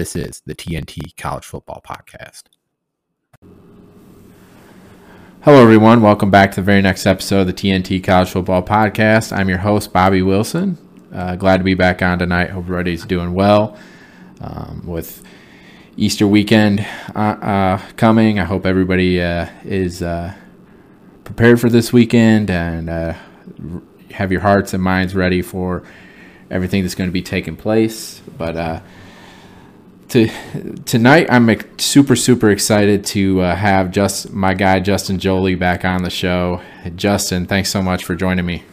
This 0.00 0.16
is 0.16 0.40
the 0.46 0.54
TNT 0.54 1.14
College 1.18 1.44
Football 1.44 1.82
Podcast. 1.86 2.44
Hello, 5.42 5.60
everyone. 5.60 6.00
Welcome 6.00 6.30
back 6.30 6.52
to 6.52 6.62
the 6.62 6.64
very 6.64 6.80
next 6.80 7.04
episode 7.04 7.40
of 7.42 7.46
the 7.48 7.52
TNT 7.52 8.02
College 8.02 8.30
Football 8.30 8.62
Podcast. 8.62 9.30
I'm 9.30 9.50
your 9.50 9.58
host, 9.58 9.92
Bobby 9.92 10.22
Wilson. 10.22 10.78
Uh, 11.12 11.36
glad 11.36 11.58
to 11.58 11.64
be 11.64 11.74
back 11.74 12.00
on 12.00 12.18
tonight. 12.18 12.48
Hope 12.48 12.64
everybody's 12.64 13.04
doing 13.04 13.34
well. 13.34 13.76
Um, 14.40 14.84
with 14.86 15.22
Easter 15.98 16.26
weekend 16.26 16.80
uh, 17.14 17.18
uh, 17.18 17.82
coming, 17.98 18.38
I 18.38 18.44
hope 18.44 18.64
everybody 18.64 19.20
uh, 19.20 19.50
is 19.64 20.00
uh, 20.00 20.34
prepared 21.24 21.60
for 21.60 21.68
this 21.68 21.92
weekend 21.92 22.48
and 22.48 22.88
uh, 22.88 23.14
have 24.12 24.32
your 24.32 24.40
hearts 24.40 24.72
and 24.72 24.82
minds 24.82 25.14
ready 25.14 25.42
for 25.42 25.82
everything 26.50 26.84
that's 26.84 26.94
going 26.94 27.10
to 27.10 27.12
be 27.12 27.20
taking 27.20 27.54
place. 27.54 28.22
But 28.38 28.82
to 30.10 30.28
tonight 30.84 31.28
i'm 31.30 31.48
super 31.78 32.16
super 32.16 32.50
excited 32.50 33.04
to 33.04 33.40
uh, 33.40 33.54
have 33.54 33.90
just 33.92 34.30
my 34.32 34.54
guy 34.54 34.80
justin 34.80 35.18
Joly 35.18 35.54
back 35.54 35.84
on 35.84 36.02
the 36.02 36.10
show. 36.10 36.60
Justin 36.96 37.46
thanks 37.46 37.70
so 37.70 37.80
much 37.80 38.04
for 38.04 38.14
joining 38.14 38.44
me. 38.44 38.64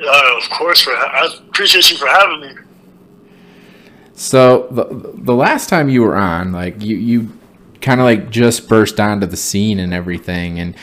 Uh, 0.00 0.36
of 0.36 0.48
course 0.50 0.82
for 0.82 0.92
i 0.92 1.28
appreciate 1.48 1.90
you 1.90 1.96
for 1.96 2.06
having 2.06 2.40
me. 2.40 2.54
So 4.14 4.68
the, 4.70 5.12
the 5.14 5.34
last 5.34 5.68
time 5.68 5.88
you 5.88 6.02
were 6.02 6.16
on 6.16 6.52
like 6.52 6.80
you 6.80 6.96
you 6.96 7.38
kind 7.80 8.00
of 8.00 8.04
like 8.04 8.30
just 8.30 8.68
burst 8.68 9.00
onto 9.00 9.26
the 9.26 9.36
scene 9.36 9.78
and 9.80 9.92
everything 9.92 10.60
and 10.60 10.76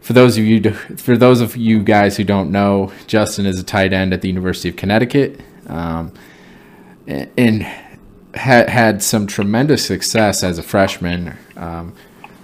for 0.00 0.14
those 0.14 0.38
of 0.38 0.44
you 0.44 0.72
for 0.72 1.16
those 1.16 1.40
of 1.40 1.56
you 1.56 1.82
guys 1.82 2.16
who 2.16 2.24
don't 2.24 2.50
know 2.50 2.90
justin 3.06 3.46
is 3.46 3.60
a 3.60 3.62
tight 3.62 3.92
end 3.92 4.12
at 4.14 4.22
the 4.22 4.28
university 4.28 4.70
of 4.70 4.76
connecticut. 4.76 5.38
Um, 5.66 6.12
and 7.06 7.66
had 8.34 8.68
had 8.68 9.02
some 9.02 9.26
tremendous 9.26 9.84
success 9.84 10.42
as 10.42 10.58
a 10.58 10.62
freshman, 10.62 11.36
um, 11.56 11.94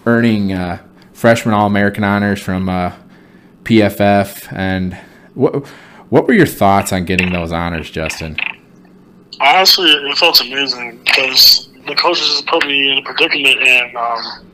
earning 0.06 0.52
uh, 0.52 0.82
freshman 1.12 1.54
All 1.54 1.66
American 1.66 2.04
honors 2.04 2.40
from 2.40 2.68
uh, 2.68 2.92
PFF. 3.64 4.52
And 4.52 4.94
what 5.34 5.66
what 6.10 6.26
were 6.26 6.34
your 6.34 6.46
thoughts 6.46 6.92
on 6.92 7.04
getting 7.04 7.32
those 7.32 7.52
honors, 7.52 7.90
Justin? 7.90 8.36
Honestly, 9.40 9.90
it 9.90 10.18
felt 10.18 10.40
amazing 10.40 11.00
because 11.04 11.68
the 11.86 11.94
coaches 11.94 12.42
put 12.46 12.66
me 12.66 12.92
in 12.92 12.98
a 12.98 13.02
predicament, 13.02 13.60
and 13.60 13.96
um, 13.96 14.50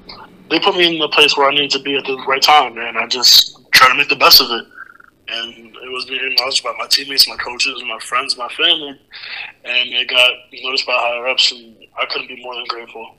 they 0.50 0.58
put 0.58 0.76
me 0.76 0.94
in 0.94 0.98
the 0.98 1.08
place 1.08 1.36
where 1.36 1.48
I 1.48 1.52
needed 1.52 1.70
to 1.72 1.80
be 1.80 1.96
at 1.96 2.04
the 2.04 2.16
right 2.28 2.42
time, 2.42 2.76
and 2.76 2.98
I 2.98 3.06
just 3.06 3.58
try 3.72 3.88
to 3.88 3.94
make 3.94 4.08
the 4.08 4.16
best 4.16 4.40
of 4.40 4.50
it 4.50 4.66
and 5.34 5.76
it 5.76 5.92
was 5.92 6.04
being 6.06 6.24
acknowledged 6.24 6.62
by 6.62 6.72
my 6.78 6.86
teammates, 6.86 7.28
my 7.28 7.36
coaches, 7.36 7.82
my 7.86 7.98
friends, 8.00 8.36
my 8.36 8.48
family, 8.48 9.00
and 9.64 9.88
it 9.90 10.08
got 10.08 10.30
noticed 10.62 10.86
by 10.86 10.92
higher 10.94 11.26
ups, 11.28 11.52
and 11.52 11.76
I 11.98 12.06
couldn't 12.06 12.28
be 12.28 12.42
more 12.42 12.54
than 12.54 12.64
grateful. 12.66 13.14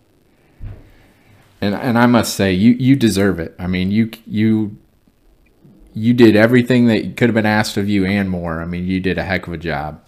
And 1.62 1.76
and 1.76 1.98
I 1.98 2.06
must 2.06 2.36
say, 2.36 2.54
you 2.54 2.72
you 2.72 2.96
deserve 2.96 3.40
it. 3.40 3.56
I 3.58 3.68
mean, 3.68 3.92
you 3.92 4.12
you 4.26 4.78
you 5.94 6.14
did 6.14 6.36
everything 6.36 6.88
that 6.88 7.16
could 7.18 7.30
have 7.30 7.36
been 7.36 7.46
asked 7.46 7.78
of 7.78 7.88
you 7.88 8.06
and 8.06 8.30
more. 8.30 8.62
I 8.62 8.66
mean, 8.66 8.86
you 8.86 9.00
did 9.00 9.18
a 9.18 9.24
heck 9.24 9.48
of 9.48 9.54
a 9.54 9.58
job. 9.58 10.02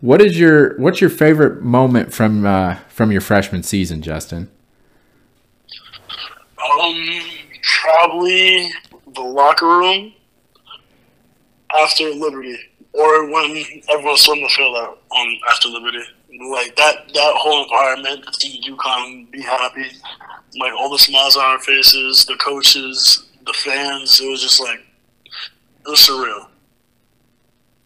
What 0.00 0.20
is 0.20 0.38
your 0.38 0.76
what's 0.78 1.00
your 1.00 1.10
favorite 1.10 1.62
moment 1.62 2.12
from 2.12 2.44
uh, 2.44 2.76
from 2.88 3.12
your 3.12 3.20
freshman 3.20 3.62
season, 3.62 4.02
Justin? 4.02 4.50
Um, 6.60 7.20
probably 7.82 8.70
the 9.14 9.20
locker 9.20 9.66
room 9.66 10.12
after 11.78 12.10
Liberty, 12.10 12.58
or 12.92 13.30
when 13.30 13.64
everyone's 13.88 14.20
stormed 14.20 14.44
the 14.44 14.48
field 14.48 14.76
out 14.76 14.98
on 15.10 15.38
after 15.48 15.68
Liberty. 15.68 16.02
Like 16.52 16.76
that, 16.76 17.12
that 17.12 17.32
whole 17.36 17.64
environment, 17.64 18.24
to 18.24 18.32
see 18.34 18.62
UConn 18.66 19.30
be 19.30 19.42
happy, 19.42 19.86
like 20.58 20.72
all 20.72 20.90
the 20.90 20.98
smiles 20.98 21.36
on 21.36 21.44
our 21.44 21.58
faces, 21.58 22.24
the 22.24 22.36
coaches, 22.36 23.26
the 23.46 23.52
fans. 23.52 24.20
It 24.20 24.28
was 24.28 24.40
just 24.40 24.60
like 24.60 24.78
it 24.78 25.90
was 25.90 26.00
surreal. 26.00 26.46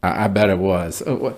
I, 0.02 0.24
I 0.24 0.28
bet 0.28 0.50
it 0.50 0.58
was. 0.58 1.02
Uh, 1.02 1.34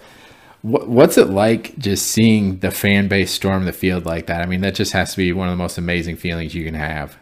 what, 0.63 0.89
what's 0.89 1.17
it 1.17 1.31
like 1.31 1.79
just 1.79 2.09
seeing 2.09 2.59
the 2.59 2.73
fan 2.73 3.07
base 3.07 3.31
storm 3.31 3.65
the 3.65 3.73
field 3.73 4.05
like 4.05 4.27
that? 4.27 4.43
I 4.43 4.47
mean, 4.47 4.63
that 4.63 4.75
just 4.75 4.93
has 4.93 5.13
to 5.13 5.17
be 5.17 5.33
one 5.33 5.49
of 5.49 5.53
the 5.53 5.63
most 5.63 5.79
amazing 5.79 6.17
feelings 6.17 6.55
you 6.55 6.65
can 6.65 6.75
have. 6.75 7.17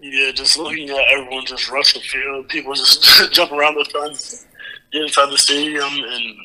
Yeah, 0.00 0.32
just 0.32 0.58
looking 0.58 0.88
at 0.88 1.04
everyone 1.10 1.44
just 1.44 1.70
rush 1.70 1.92
the 1.92 2.00
field, 2.00 2.48
people 2.48 2.74
just 2.74 3.32
jump 3.32 3.52
around 3.52 3.74
the 3.74 3.84
fence, 3.84 4.46
get 4.92 5.02
inside 5.02 5.30
the 5.30 5.38
stadium, 5.38 5.84
and 5.84 6.36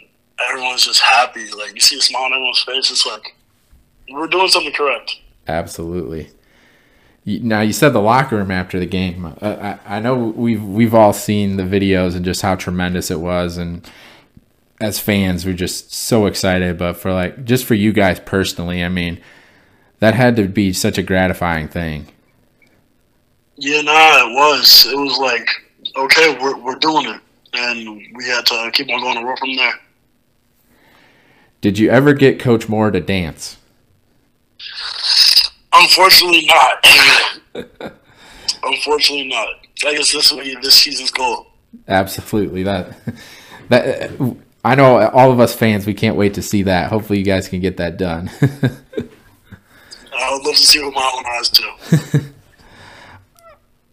everyone's 0.49 0.85
just 0.85 0.99
happy. 0.99 1.49
Like 1.51 1.73
you 1.73 1.79
see 1.79 1.97
a 1.97 2.01
smile 2.01 2.23
on 2.23 2.33
everyone's 2.33 2.63
face. 2.63 2.91
It's 2.91 3.05
like 3.05 3.35
we're 4.09 4.27
doing 4.27 4.49
something 4.49 4.73
correct. 4.73 5.17
Absolutely. 5.47 6.29
Now 7.25 7.61
you 7.61 7.73
said 7.73 7.89
the 7.89 8.01
locker 8.01 8.35
room 8.35 8.51
after 8.51 8.77
the 8.79 8.85
game. 8.85 9.25
Uh, 9.25 9.77
I, 9.87 9.97
I 9.97 9.99
know 9.99 10.15
we've 10.15 10.63
we've 10.63 10.93
all 10.93 11.13
seen 11.13 11.57
the 11.57 11.63
videos 11.63 12.15
and 12.15 12.25
just 12.25 12.41
how 12.41 12.55
tremendous 12.55 13.09
it 13.09 13.19
was, 13.19 13.57
and 13.57 13.89
as 14.79 14.99
fans, 14.99 15.45
we're 15.45 15.53
just 15.53 15.93
so 15.93 16.25
excited. 16.25 16.77
But 16.77 16.97
for 16.97 17.13
like 17.13 17.45
just 17.45 17.65
for 17.65 17.73
you 17.73 17.93
guys 17.93 18.19
personally, 18.19 18.83
I 18.83 18.89
mean, 18.89 19.21
that 19.99 20.13
had 20.13 20.35
to 20.35 20.47
be 20.47 20.73
such 20.73 20.97
a 20.97 21.03
gratifying 21.03 21.67
thing. 21.67 22.07
Yeah, 23.57 23.81
nah, 23.81 24.27
it 24.27 24.33
was. 24.33 24.85
It 24.85 24.97
was 24.97 25.17
like, 25.17 25.47
okay, 25.95 26.37
we're 26.41 26.57
we're 26.57 26.75
doing 26.75 27.07
it, 27.07 27.21
and 27.53 28.01
we 28.15 28.25
had 28.25 28.45
to 28.47 28.69
keep 28.73 28.89
on 28.89 28.99
going 29.01 29.17
to 29.17 29.23
work 29.23 29.39
from 29.39 29.55
there. 29.55 29.73
Did 31.61 31.79
you 31.79 31.89
ever 31.89 32.13
get 32.13 32.39
Coach 32.39 32.67
Moore 32.67 32.91
to 32.91 32.99
dance? 32.99 33.57
Unfortunately, 35.73 36.45
not. 36.45 36.87
Unfortunately, 38.63 39.27
not. 39.27 39.47
I 39.85 39.95
guess 39.95 40.11
this 40.11 40.31
will 40.31 40.39
be 40.41 40.55
this 40.61 40.75
season's 40.75 41.11
goal. 41.11 41.47
Absolutely, 41.87 42.63
that 42.63 42.97
that 43.69 44.11
I 44.63 44.75
know 44.75 45.07
all 45.09 45.31
of 45.31 45.39
us 45.39 45.55
fans. 45.55 45.85
We 45.85 45.93
can't 45.93 46.17
wait 46.17 46.33
to 46.35 46.41
see 46.41 46.63
that. 46.63 46.89
Hopefully, 46.89 47.19
you 47.19 47.25
guys 47.25 47.47
can 47.47 47.61
get 47.61 47.77
that 47.77 47.97
done. 47.97 48.29
I 50.17 50.31
would 50.31 50.43
love 50.43 50.55
to 50.55 50.61
see 50.61 50.83
with 50.83 50.93
my 50.93 51.11
own 51.15 51.23
eyes 51.37 51.49
too. 51.49 52.31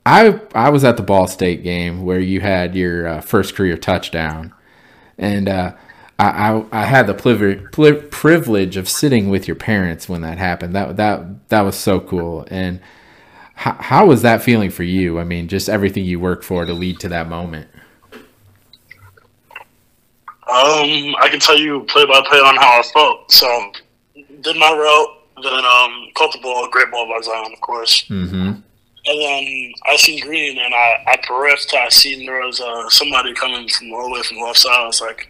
I 0.04 0.40
I 0.54 0.70
was 0.70 0.84
at 0.84 0.96
the 0.96 1.02
Ball 1.02 1.26
State 1.26 1.62
game 1.62 2.04
where 2.04 2.18
you 2.18 2.40
had 2.40 2.74
your 2.74 3.06
uh, 3.06 3.20
first 3.20 3.54
career 3.54 3.76
touchdown, 3.76 4.52
and 5.16 5.48
uh, 5.48 5.74
I, 6.18 6.26
I, 6.26 6.64
I 6.72 6.84
had 6.84 7.06
the 7.06 7.14
privilege 7.14 7.70
privilege 8.10 8.76
of 8.76 8.88
sitting 8.88 9.28
with 9.28 9.46
your 9.46 9.54
parents 9.54 10.08
when 10.08 10.22
that 10.22 10.38
happened. 10.38 10.74
That 10.74 10.96
that 10.96 11.48
that 11.50 11.60
was 11.60 11.76
so 11.76 12.00
cool. 12.00 12.46
And 12.50 12.80
how 13.54 13.76
how 13.78 14.06
was 14.06 14.22
that 14.22 14.42
feeling 14.42 14.70
for 14.70 14.82
you? 14.82 15.20
I 15.20 15.24
mean, 15.24 15.46
just 15.46 15.68
everything 15.68 16.04
you 16.04 16.18
worked 16.18 16.44
for 16.44 16.64
to 16.64 16.72
lead 16.72 16.98
to 17.00 17.08
that 17.08 17.28
moment. 17.28 17.68
Um, 20.48 21.15
I 21.21 21.28
can 21.30 21.38
tell 21.38 21.59
you 21.59 21.84
play 21.84 22.04
by 22.06 22.21
play 22.28 22.38
on 22.38 22.56
how 22.56 22.80
I 22.80 22.82
felt. 22.92 23.30
So 23.30 23.72
did 24.41 24.56
my 24.56 24.72
route, 24.72 25.42
then 25.42 25.65
um, 25.65 26.09
caught 26.15 26.32
the 26.32 26.41
ball, 26.42 26.68
great 26.71 26.91
ball 26.91 27.09
by 27.09 27.21
Zion, 27.22 27.53
of 27.53 27.60
course. 27.60 28.04
Mm-hmm 28.09 28.60
and 29.04 29.21
then 29.21 29.72
I 29.87 29.97
seen 29.97 30.21
green, 30.21 30.59
and 30.59 30.75
I 30.75 31.04
I 31.07 31.16
periphed. 31.27 31.75
I 31.75 31.89
seen 31.89 32.25
there 32.27 32.47
was 32.47 32.60
uh, 32.60 32.89
somebody 32.89 33.34
coming 33.34 33.69
from 33.69 33.93
all 33.93 34.04
the 34.04 34.13
way 34.13 34.22
from 34.22 34.39
the 34.39 34.45
left 34.45 34.59
side. 34.59 34.81
I 34.81 34.87
was 34.87 35.01
like, 35.01 35.28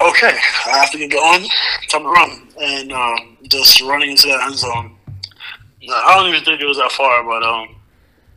okay, 0.00 0.38
I 0.66 0.78
have 0.78 0.90
to 0.90 0.98
get 0.98 1.10
going. 1.10 1.48
Time 1.88 2.02
to 2.02 2.08
run, 2.08 2.48
and 2.60 2.92
um, 2.92 3.38
just 3.44 3.80
running 3.80 4.10
into 4.10 4.28
that 4.28 4.46
end 4.46 4.56
zone. 4.56 4.96
I 5.88 6.14
don't 6.14 6.28
even 6.28 6.44
think 6.44 6.60
it 6.60 6.66
was 6.66 6.76
that 6.76 6.92
far, 6.92 7.24
but 7.24 7.42
um, 7.42 7.74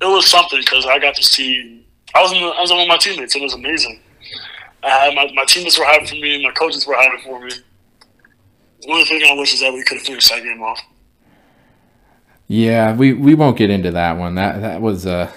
it 0.01 0.05
was 0.05 0.27
something 0.27 0.59
because 0.59 0.85
I 0.85 0.97
got 0.99 1.15
to 1.15 1.23
see. 1.23 1.85
I 2.13 2.21
was 2.21 2.31
in 2.31 2.41
the 2.41 2.47
end 2.57 2.67
zone 2.67 2.79
with 2.79 2.87
my 2.87 2.97
teammates. 2.97 3.35
It 3.35 3.41
was 3.41 3.53
amazing. 3.53 3.99
I 4.81 4.89
had 4.89 5.15
my, 5.15 5.29
my 5.33 5.45
teammates 5.45 5.77
were 5.77 5.85
happy 5.85 6.05
for 6.05 6.15
me. 6.15 6.43
My 6.43 6.51
coaches 6.51 6.87
were 6.87 6.95
happy 6.95 7.21
for 7.23 7.39
me. 7.43 7.51
The 8.81 8.91
only 8.91 9.05
thing 9.05 9.23
I 9.27 9.33
wish 9.33 9.53
is 9.53 9.59
that 9.61 9.73
we 9.73 9.83
could 9.83 9.97
have 9.97 10.05
finished 10.05 10.29
that 10.29 10.43
game 10.43 10.61
off. 10.61 10.79
Yeah, 12.47 12.95
we, 12.95 13.13
we 13.13 13.33
won't 13.33 13.57
get 13.57 13.69
into 13.69 13.91
that 13.91 14.17
one. 14.17 14.35
That 14.35 14.61
that 14.61 14.81
was 14.81 15.05
a 15.05 15.33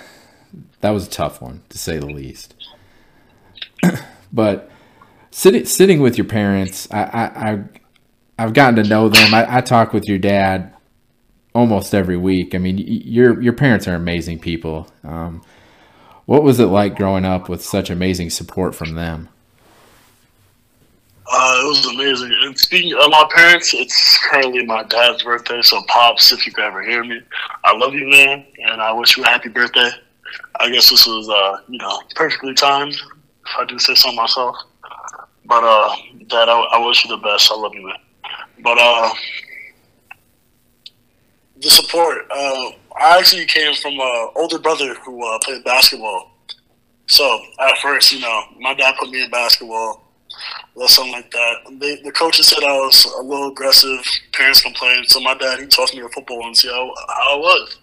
that 0.80 0.90
was 0.90 1.06
a 1.06 1.10
tough 1.10 1.40
one 1.40 1.62
to 1.70 1.78
say 1.78 1.98
the 1.98 2.06
least. 2.06 2.54
but 4.32 4.70
sitting 5.30 5.64
sitting 5.64 6.00
with 6.00 6.18
your 6.18 6.26
parents, 6.26 6.86
I, 6.90 7.02
I, 7.02 7.50
I 7.50 7.64
I've 8.38 8.52
gotten 8.54 8.82
to 8.82 8.88
know 8.88 9.08
them. 9.08 9.34
I, 9.34 9.58
I 9.58 9.60
talk 9.62 9.92
with 9.92 10.04
your 10.06 10.18
dad 10.18 10.74
almost 11.54 11.94
every 11.94 12.16
week. 12.16 12.54
I 12.54 12.58
mean, 12.58 12.78
your 12.78 13.40
your 13.42 13.54
parents 13.54 13.88
are 13.88 13.94
amazing 13.94 14.38
people. 14.40 14.88
Um, 15.02 15.42
what 16.26 16.42
was 16.42 16.60
it 16.60 16.66
like 16.66 16.96
growing 16.96 17.24
up 17.24 17.48
with 17.48 17.64
such 17.64 17.88
amazing 17.88 18.30
support 18.30 18.74
from 18.74 18.94
them? 18.94 19.30
Uh, 21.30 21.60
it 21.60 21.68
was 21.68 21.86
amazing. 21.86 22.34
And 22.42 22.58
speaking 22.58 22.94
of 22.94 23.10
my 23.10 23.28
parents, 23.34 23.74
it's 23.74 24.18
currently 24.30 24.64
my 24.64 24.82
dad's 24.84 25.22
birthday. 25.22 25.60
So, 25.60 25.82
pops, 25.86 26.32
if 26.32 26.46
you 26.46 26.52
could 26.52 26.64
ever 26.64 26.82
hear 26.82 27.04
me, 27.04 27.20
I 27.64 27.76
love 27.76 27.92
you, 27.92 28.08
man, 28.08 28.46
and 28.58 28.80
I 28.80 28.92
wish 28.92 29.16
you 29.16 29.24
a 29.24 29.28
happy 29.28 29.50
birthday. 29.50 29.90
I 30.58 30.70
guess 30.70 30.88
this 30.88 31.06
was, 31.06 31.28
uh, 31.28 31.62
you 31.68 31.78
know, 31.78 32.00
perfectly 32.14 32.54
timed. 32.54 32.94
If 32.94 33.58
I 33.58 33.64
do 33.66 33.78
say 33.78 33.94
so 33.94 34.10
myself. 34.12 34.56
But, 35.44 35.64
uh, 35.64 35.96
Dad, 36.28 36.48
I, 36.48 36.60
I 36.72 36.86
wish 36.86 37.04
you 37.04 37.14
the 37.14 37.22
best. 37.22 37.52
I 37.52 37.56
love 37.56 37.74
you, 37.74 37.86
man. 37.86 37.96
But, 38.62 38.78
uh, 38.78 39.10
the 41.60 41.68
support. 41.68 42.26
Uh, 42.30 42.70
I 42.98 43.18
actually 43.18 43.44
came 43.46 43.74
from 43.74 43.92
an 43.94 44.28
older 44.34 44.58
brother 44.58 44.94
who 44.94 45.26
uh, 45.26 45.38
played 45.42 45.62
basketball. 45.64 46.32
So 47.06 47.40
at 47.60 47.76
first, 47.78 48.12
you 48.12 48.20
know, 48.20 48.42
my 48.60 48.74
dad 48.74 48.94
put 48.98 49.10
me 49.10 49.22
in 49.22 49.30
basketball 49.30 50.07
or 50.74 50.88
something 50.88 51.12
like 51.12 51.30
that. 51.30 51.54
They, 51.80 51.96
the 52.02 52.12
coaches 52.12 52.48
said 52.48 52.62
I 52.62 52.76
was 52.76 53.04
a 53.18 53.22
little 53.22 53.50
aggressive. 53.50 54.00
Parents 54.32 54.60
complained, 54.60 55.06
so 55.06 55.20
my 55.20 55.34
dad 55.34 55.58
he 55.58 55.66
taught 55.66 55.94
me 55.94 56.00
to 56.00 56.08
football 56.08 56.46
and 56.46 56.56
see 56.56 56.68
how, 56.68 56.92
how 57.08 57.36
I 57.36 57.38
was, 57.38 57.78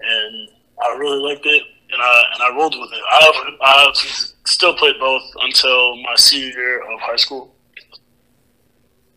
and 0.00 0.48
I 0.82 0.96
really 0.98 1.18
liked 1.18 1.46
it, 1.46 1.62
and 1.92 2.02
I 2.02 2.22
and 2.34 2.42
I 2.42 2.56
rolled 2.56 2.76
with 2.78 2.90
it. 2.92 3.02
I 3.08 3.56
I 3.60 3.92
still 4.44 4.74
played 4.74 4.96
both 4.98 5.22
until 5.40 5.96
my 6.02 6.14
senior 6.16 6.50
year 6.50 6.92
of 6.92 7.00
high 7.00 7.16
school. 7.16 7.54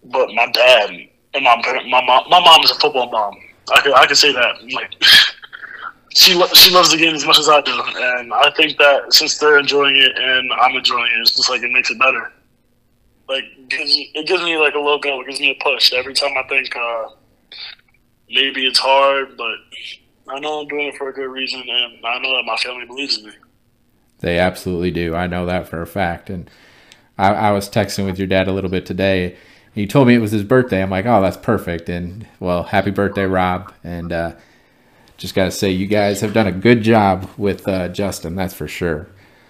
But 0.03 0.29
my 0.33 0.49
dad 0.51 0.91
and 1.33 1.43
my 1.43 1.55
my 1.89 2.05
mom, 2.05 2.29
my 2.29 2.39
mom 2.39 2.61
is 2.63 2.71
a 2.71 2.75
football 2.75 3.09
mom. 3.09 3.35
I 3.73 3.81
can 3.81 3.93
I 3.93 4.05
can 4.05 4.15
say 4.15 4.31
that. 4.31 4.63
Like 4.71 4.93
she 6.15 6.31
she 6.55 6.71
loves 6.71 6.91
the 6.91 6.97
game 6.97 7.15
as 7.15 7.25
much 7.25 7.39
as 7.39 7.49
I 7.49 7.61
do, 7.61 7.79
and 7.95 8.33
I 8.33 8.51
think 8.51 8.77
that 8.77 9.13
since 9.13 9.37
they're 9.37 9.59
enjoying 9.59 9.95
it 9.97 10.17
and 10.17 10.51
I'm 10.53 10.75
enjoying 10.75 11.11
it, 11.13 11.19
it's 11.19 11.35
just 11.35 11.49
like 11.49 11.61
it 11.63 11.71
makes 11.71 11.91
it 11.91 11.99
better. 11.99 12.31
Like 13.27 13.43
gives, 13.69 13.97
it 14.13 14.27
gives 14.27 14.43
me 14.43 14.57
like 14.57 14.73
a 14.75 14.79
little 14.79 14.99
go. 14.99 15.21
It 15.21 15.27
gives 15.27 15.39
me 15.39 15.51
a 15.51 15.63
push 15.63 15.93
every 15.93 16.13
time 16.13 16.31
I 16.37 16.47
think 16.47 16.75
uh, 16.75 17.09
maybe 18.29 18.65
it's 18.65 18.79
hard, 18.79 19.35
but 19.37 19.57
I 20.29 20.39
know 20.39 20.61
I'm 20.61 20.67
doing 20.67 20.87
it 20.87 20.95
for 20.95 21.09
a 21.09 21.13
good 21.13 21.29
reason, 21.29 21.61
and 21.61 22.05
I 22.05 22.19
know 22.19 22.35
that 22.37 22.43
my 22.45 22.57
family 22.57 22.85
believes 22.85 23.17
in 23.17 23.25
me. 23.25 23.33
They 24.19 24.39
absolutely 24.39 24.91
do. 24.91 25.13
I 25.13 25.27
know 25.27 25.45
that 25.45 25.67
for 25.67 25.81
a 25.81 25.87
fact, 25.87 26.29
and 26.29 26.49
I, 27.17 27.33
I 27.33 27.51
was 27.51 27.69
texting 27.69 28.05
with 28.05 28.17
your 28.17 28.27
dad 28.27 28.47
a 28.47 28.53
little 28.53 28.69
bit 28.69 28.85
today 28.85 29.37
he 29.77 29.85
told 29.85 30.07
me 30.07 30.15
it 30.15 30.19
was 30.19 30.31
his 30.31 30.43
birthday. 30.43 30.81
I'm 30.81 30.89
like, 30.89 31.05
oh, 31.05 31.21
that's 31.21 31.37
perfect. 31.37 31.87
And 31.87 32.25
well, 32.39 32.63
happy 32.63 32.89
birthday, 32.89 33.25
Rob. 33.25 33.71
And 33.83 34.11
uh, 34.11 34.33
just 35.17 35.35
got 35.35 35.45
to 35.45 35.51
say, 35.51 35.69
you 35.69 35.85
guys 35.85 36.21
have 36.21 36.33
done 36.33 36.47
a 36.47 36.51
good 36.51 36.81
job 36.81 37.29
with 37.37 37.67
uh, 37.67 37.87
Justin, 37.89 38.35
that's 38.35 38.55
for 38.55 38.67
sure. 38.67 39.07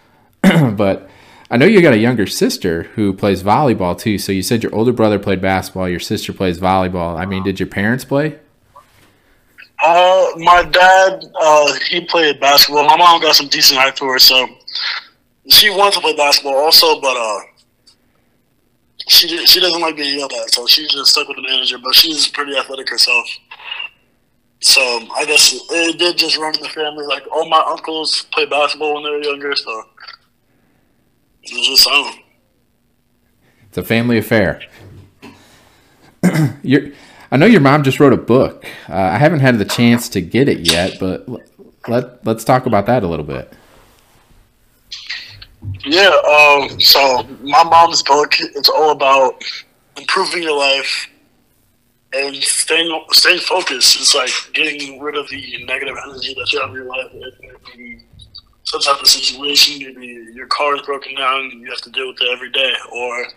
but 0.41 1.09
I 1.49 1.55
know 1.57 1.65
you 1.65 1.81
got 1.81 1.93
a 1.93 1.97
younger 1.97 2.27
sister 2.27 2.83
who 2.95 3.13
plays 3.13 3.41
volleyball 3.41 3.97
too. 3.97 4.17
So 4.17 4.31
you 4.31 4.41
said 4.41 4.63
your 4.63 4.75
older 4.75 4.91
brother 4.91 5.17
played 5.17 5.41
basketball, 5.41 5.87
your 5.87 5.99
sister 5.99 6.33
plays 6.33 6.59
volleyball. 6.59 7.17
I 7.17 7.25
mean, 7.25 7.43
did 7.43 7.59
your 7.59 7.67
parents 7.67 8.03
play? 8.03 8.37
Uh, 9.83 10.27
my 10.37 10.63
dad, 10.63 11.23
uh, 11.39 11.73
he 11.89 12.01
played 12.01 12.39
basketball. 12.39 12.85
My 12.85 12.97
mom 12.97 13.21
got 13.21 13.35
some 13.35 13.47
decent 13.47 13.79
eye 13.79 13.91
for 13.91 14.13
her, 14.13 14.19
so 14.19 14.47
she 15.47 15.69
wants 15.69 15.95
to 15.95 16.01
play 16.01 16.15
basketball 16.15 16.55
also, 16.55 16.99
but 16.99 17.15
uh, 17.15 17.39
she 19.07 19.27
she 19.45 19.59
doesn't 19.59 19.79
like 19.79 19.95
being 19.95 20.17
yelled 20.17 20.33
at, 20.33 20.53
so 20.53 20.65
she's 20.67 20.91
just 20.91 21.11
stuck 21.11 21.27
with 21.27 21.37
the 21.37 21.43
manager. 21.43 21.77
But 21.77 21.95
she's 21.95 22.27
pretty 22.27 22.57
athletic 22.57 22.89
herself. 22.89 23.25
So 24.59 24.81
I 24.81 25.23
guess 25.25 25.53
it 25.53 25.99
did 25.99 26.17
just 26.17 26.37
run 26.37 26.55
in 26.55 26.61
the 26.61 26.69
family. 26.69 27.05
Like 27.05 27.23
all 27.31 27.47
my 27.47 27.63
uncles 27.69 28.25
played 28.33 28.49
basketball 28.49 28.95
when 28.95 29.03
they 29.03 29.11
were 29.11 29.23
younger, 29.23 29.55
so 29.55 29.83
it 31.51 31.57
was 31.57 31.67
just 31.67 31.87
on. 31.87 32.13
It's 33.67 33.77
a 33.77 33.83
family 33.83 34.17
affair. 34.17 34.61
you 36.63 36.93
I 37.31 37.37
know 37.37 37.45
your 37.45 37.61
mom 37.61 37.83
just 37.83 37.99
wrote 37.99 38.13
a 38.13 38.17
book. 38.17 38.65
Uh, 38.89 38.95
I 38.95 39.17
haven't 39.17 39.41
had 39.41 39.59
the 39.59 39.65
chance 39.65 40.07
to 40.09 40.21
get 40.21 40.47
it 40.47 40.71
yet, 40.71 40.97
but 40.99 41.27
let 41.87 42.25
let's 42.25 42.43
talk 42.43 42.65
about 42.65 42.85
that 42.85 43.03
a 43.03 43.07
little 43.07 43.25
bit. 43.25 43.51
Yeah, 45.83 46.07
um, 46.07 46.79
so 46.79 47.23
my 47.41 47.63
mom's 47.63 48.03
book 48.03 48.33
it's 48.39 48.69
all 48.69 48.91
about 48.91 49.43
improving 49.97 50.43
your 50.43 50.57
life 50.57 51.09
and 52.13 52.35
staying 52.35 53.03
staying 53.11 53.39
focused. 53.39 53.97
It's 53.99 54.15
like 54.15 54.31
getting 54.53 54.99
rid 55.01 55.17
of 55.17 55.27
the 55.29 55.65
negative 55.65 55.97
energy 56.05 56.33
that 56.33 56.53
you 56.53 56.61
have 56.61 56.69
in 56.69 56.75
your 56.75 56.85
life. 56.85 57.11
Some 58.67 58.81
type 58.81 59.01
of 59.01 59.07
situation, 59.07 59.79
maybe 59.79 60.27
your 60.33 60.45
car 60.47 60.75
is 60.75 60.81
broken 60.81 61.15
down, 61.15 61.39
and 61.39 61.61
you 61.61 61.69
have 61.69 61.79
to 61.79 61.89
deal 61.89 62.09
with 62.09 62.17
it 62.19 62.29
every 62.33 62.51
day, 62.51 62.73
or 62.91 63.27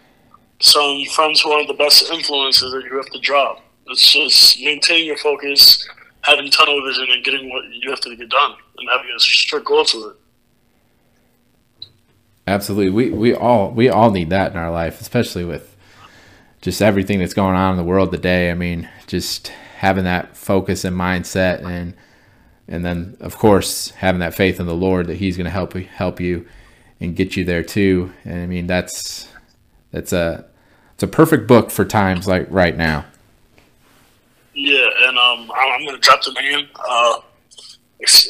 some 0.59 1.05
friends 1.15 1.41
who 1.41 1.53
are 1.53 1.65
the 1.69 1.75
best 1.75 2.11
influences 2.11 2.73
that 2.73 2.83
you 2.83 2.97
have 2.97 3.07
to 3.07 3.21
drop. 3.21 3.65
It's 3.87 4.13
just 4.13 4.61
maintaining 4.61 5.07
your 5.07 5.19
focus, 5.19 5.89
having 6.23 6.51
tunnel 6.51 6.85
vision, 6.85 7.07
and 7.13 7.23
getting 7.23 7.49
what 7.49 7.63
you 7.71 7.91
have 7.91 8.01
to 8.01 8.17
get 8.17 8.29
done, 8.29 8.57
and 8.77 8.89
having 8.91 9.07
a 9.17 9.21
strict 9.21 9.67
goal 9.67 9.85
to 9.85 10.09
it. 10.09 10.17
Absolutely. 12.49 12.91
We 12.91 13.11
we 13.11 13.33
all 13.33 13.71
we 13.71 13.89
all 13.89 14.11
need 14.11 14.31
that 14.31 14.51
in 14.51 14.59
our 14.59 14.73
life, 14.73 15.01
especially 15.01 15.45
with 15.45 15.77
just 16.61 16.83
everything 16.83 17.21
that's 17.21 17.35
going 17.35 17.55
on 17.55 17.71
in 17.71 17.77
the 17.77 17.85
world 17.85 18.11
today. 18.11 18.51
I 18.51 18.55
mean, 18.55 18.89
just 19.07 19.53
having 19.77 20.03
that 20.05 20.37
focus 20.37 20.85
and 20.85 20.97
mindset 20.97 21.65
and 21.65 21.95
and 22.71 22.85
then 22.85 23.17
of 23.21 23.37
course 23.37 23.91
having 23.91 24.21
that 24.21 24.35
faith 24.35 24.59
in 24.61 24.67
the 24.67 24.75
Lord 24.75 25.09
that 25.09 25.17
he's 25.17 25.37
going 25.37 25.45
to 25.45 25.51
help 25.51 25.75
help 25.75 26.21
you 26.21 26.47
and 27.01 27.17
get 27.17 27.37
you 27.37 27.45
there 27.45 27.63
too. 27.63 28.13
And 28.25 28.41
I 28.41 28.47
mean, 28.47 28.67
that's 28.67 29.29
that's 29.91 30.13
a 30.13 30.47
it's 30.95 31.03
a 31.03 31.09
perfect 31.09 31.49
book 31.49 31.71
for 31.71 31.85
times 31.85 32.29
like 32.29 32.47
right 32.51 32.77
now. 32.77 33.05
Yeah, 34.55 34.87
and 35.03 35.19
um, 35.19 35.51
I'm 35.55 35.85
going 35.85 35.95
to 35.95 36.01
drop 36.01 36.23
the 36.23 36.33
name. 36.33 36.69
Uh, 36.77 37.21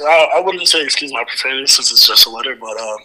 I 0.06 0.42
wouldn't 0.44 0.66
say 0.68 0.82
excuse 0.82 1.12
my 1.12 1.24
profanity 1.24 1.66
since 1.66 1.90
it's 1.90 2.06
just 2.06 2.26
a 2.26 2.30
letter, 2.30 2.56
but 2.56 2.80
uh, 2.80 2.96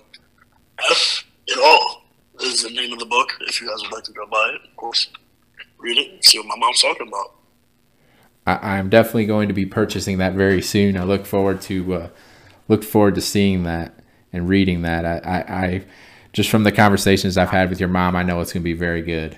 F 0.91 1.25
it 1.47 1.59
all 1.59 2.03
is 2.41 2.63
the 2.63 2.69
name 2.69 2.91
of 2.93 2.99
the 2.99 3.05
book. 3.05 3.29
If 3.41 3.61
you 3.61 3.67
guys 3.67 3.81
would 3.83 3.91
like 3.91 4.03
to 4.05 4.11
go 4.11 4.25
buy 4.27 4.55
it, 4.55 4.69
of 4.69 4.75
course, 4.75 5.09
read 5.77 5.97
it, 5.97 6.23
see 6.23 6.39
what 6.39 6.47
my 6.47 6.55
mom's 6.57 6.81
talking 6.81 7.07
about. 7.07 7.34
I, 8.45 8.77
am 8.77 8.89
definitely 8.89 9.25
going 9.25 9.47
to 9.47 9.53
be 9.53 9.65
purchasing 9.65 10.19
that 10.19 10.33
very 10.33 10.61
soon. 10.61 10.97
I 10.97 11.03
look 11.03 11.25
forward 11.25 11.61
to 11.61 11.93
uh, 11.93 12.09
look 12.67 12.83
forward 12.83 13.15
to 13.15 13.21
seeing 13.21 13.63
that 13.63 13.99
and 14.31 14.47
reading 14.47 14.83
that. 14.83 15.05
I, 15.05 15.17
I, 15.17 15.65
I 15.65 15.83
just 16.31 16.49
from 16.49 16.63
the 16.63 16.71
conversations 16.71 17.37
I've 17.37 17.49
had 17.49 17.69
with 17.69 17.79
your 17.79 17.89
mom, 17.89 18.15
I 18.15 18.23
know 18.23 18.41
it's 18.41 18.53
going 18.53 18.61
to 18.61 18.65
be 18.65 18.73
very 18.73 19.01
good. 19.01 19.37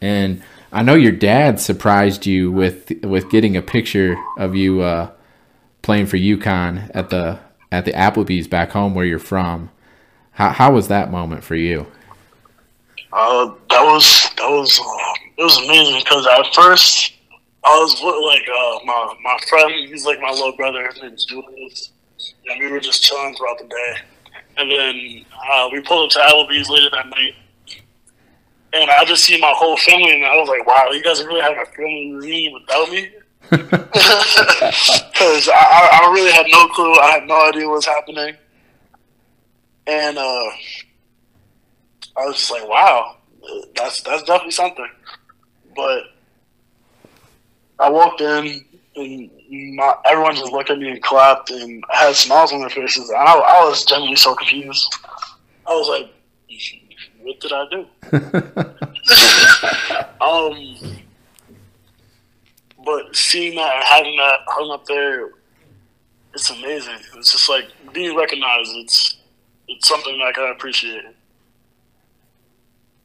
And 0.00 0.42
I 0.72 0.82
know 0.82 0.94
your 0.94 1.12
dad 1.12 1.60
surprised 1.60 2.24
you 2.24 2.52
with 2.52 2.92
with 3.02 3.30
getting 3.30 3.56
a 3.56 3.62
picture 3.62 4.16
of 4.38 4.54
you 4.54 4.82
uh, 4.82 5.10
playing 5.82 6.06
for 6.06 6.16
UConn 6.16 6.90
at 6.94 7.10
the 7.10 7.40
at 7.72 7.84
the 7.84 7.92
Applebee's 7.92 8.48
back 8.48 8.70
home 8.70 8.94
where 8.94 9.04
you're 9.04 9.18
from. 9.18 9.70
How 10.32 10.50
how 10.50 10.72
was 10.72 10.88
that 10.88 11.10
moment 11.10 11.42
for 11.42 11.56
you? 11.56 11.86
Uh, 13.12 13.52
that 13.68 13.82
was 13.82 14.30
that 14.36 14.48
was 14.48 14.78
it 15.40 15.42
was 15.42 15.56
amazing 15.56 15.98
because 16.04 16.26
at 16.26 16.54
first 16.54 17.14
I 17.64 17.70
was 17.78 18.00
like 18.02 18.46
uh, 18.46 18.84
my 18.84 19.14
my 19.22 19.38
friend, 19.48 19.72
he's 19.88 20.04
like 20.04 20.20
my 20.20 20.30
little 20.30 20.54
brother. 20.54 20.86
His 20.92 21.02
name's 21.02 21.24
Julius, 21.24 21.92
and 22.46 22.60
we 22.60 22.70
were 22.70 22.80
just 22.80 23.02
chilling 23.02 23.34
throughout 23.34 23.58
the 23.58 23.64
day. 23.64 23.94
And 24.58 24.70
then 24.70 25.24
uh, 25.50 25.70
we 25.72 25.80
pulled 25.80 26.06
up 26.06 26.10
to 26.12 26.18
Applebee's 26.18 26.68
later 26.68 26.90
that 26.90 27.08
night, 27.08 27.34
and 28.74 28.90
I 28.90 29.04
just 29.06 29.24
see 29.24 29.40
my 29.40 29.52
whole 29.56 29.78
family, 29.78 30.12
and 30.12 30.26
I 30.26 30.36
was 30.36 30.48
like, 30.48 30.66
"Wow, 30.66 30.90
you 30.92 31.02
guys 31.02 31.24
really 31.24 31.40
have 31.40 31.56
a 31.56 31.64
family 31.70 32.12
reunion 32.12 32.54
without 32.54 32.90
me?" 32.90 33.10
because 33.50 35.48
I, 35.48 35.88
I 35.92 36.12
really 36.12 36.32
had 36.32 36.46
no 36.50 36.68
clue. 36.68 36.92
I 36.94 37.12
had 37.12 37.26
no 37.26 37.48
idea 37.48 37.66
what 37.66 37.76
was 37.76 37.86
happening, 37.86 38.36
and 39.86 40.18
uh, 40.18 40.50
I 42.16 42.26
was 42.26 42.36
just 42.36 42.50
like, 42.50 42.68
"Wow, 42.68 43.16
that's 43.74 44.02
that's 44.02 44.22
definitely 44.24 44.52
something." 44.52 44.88
But 45.74 46.04
I 47.78 47.90
walked 47.90 48.20
in, 48.20 48.64
and 48.96 49.30
my, 49.76 49.94
everyone 50.04 50.34
just 50.34 50.52
looked 50.52 50.70
at 50.70 50.78
me 50.78 50.90
and 50.90 51.02
clapped, 51.02 51.50
and 51.50 51.82
had 51.90 52.14
smiles 52.14 52.52
on 52.52 52.60
their 52.60 52.70
faces. 52.70 53.08
And 53.08 53.18
I, 53.18 53.32
I 53.32 53.64
was 53.64 53.84
genuinely 53.84 54.16
so 54.16 54.34
confused. 54.34 54.94
I 55.66 55.70
was 55.70 55.88
like, 55.88 56.10
"What 57.22 57.40
did 57.40 57.52
I 57.52 57.64
do?" 57.70 57.86
um 60.20 61.00
but 62.84 63.14
seeing 63.14 63.54
that 63.56 63.76
and 63.76 63.84
having 63.86 64.16
that 64.16 64.40
hung 64.48 64.70
up 64.70 64.86
there, 64.86 65.30
it's 66.34 66.50
amazing. 66.50 66.96
It's 67.16 67.32
just 67.32 67.48
like 67.48 67.68
being 67.92 68.16
recognized. 68.16 68.72
It's 68.76 69.16
it's 69.68 69.88
something 69.88 70.18
that 70.18 70.26
I 70.26 70.32
can 70.32 70.50
appreciate. 70.50 71.04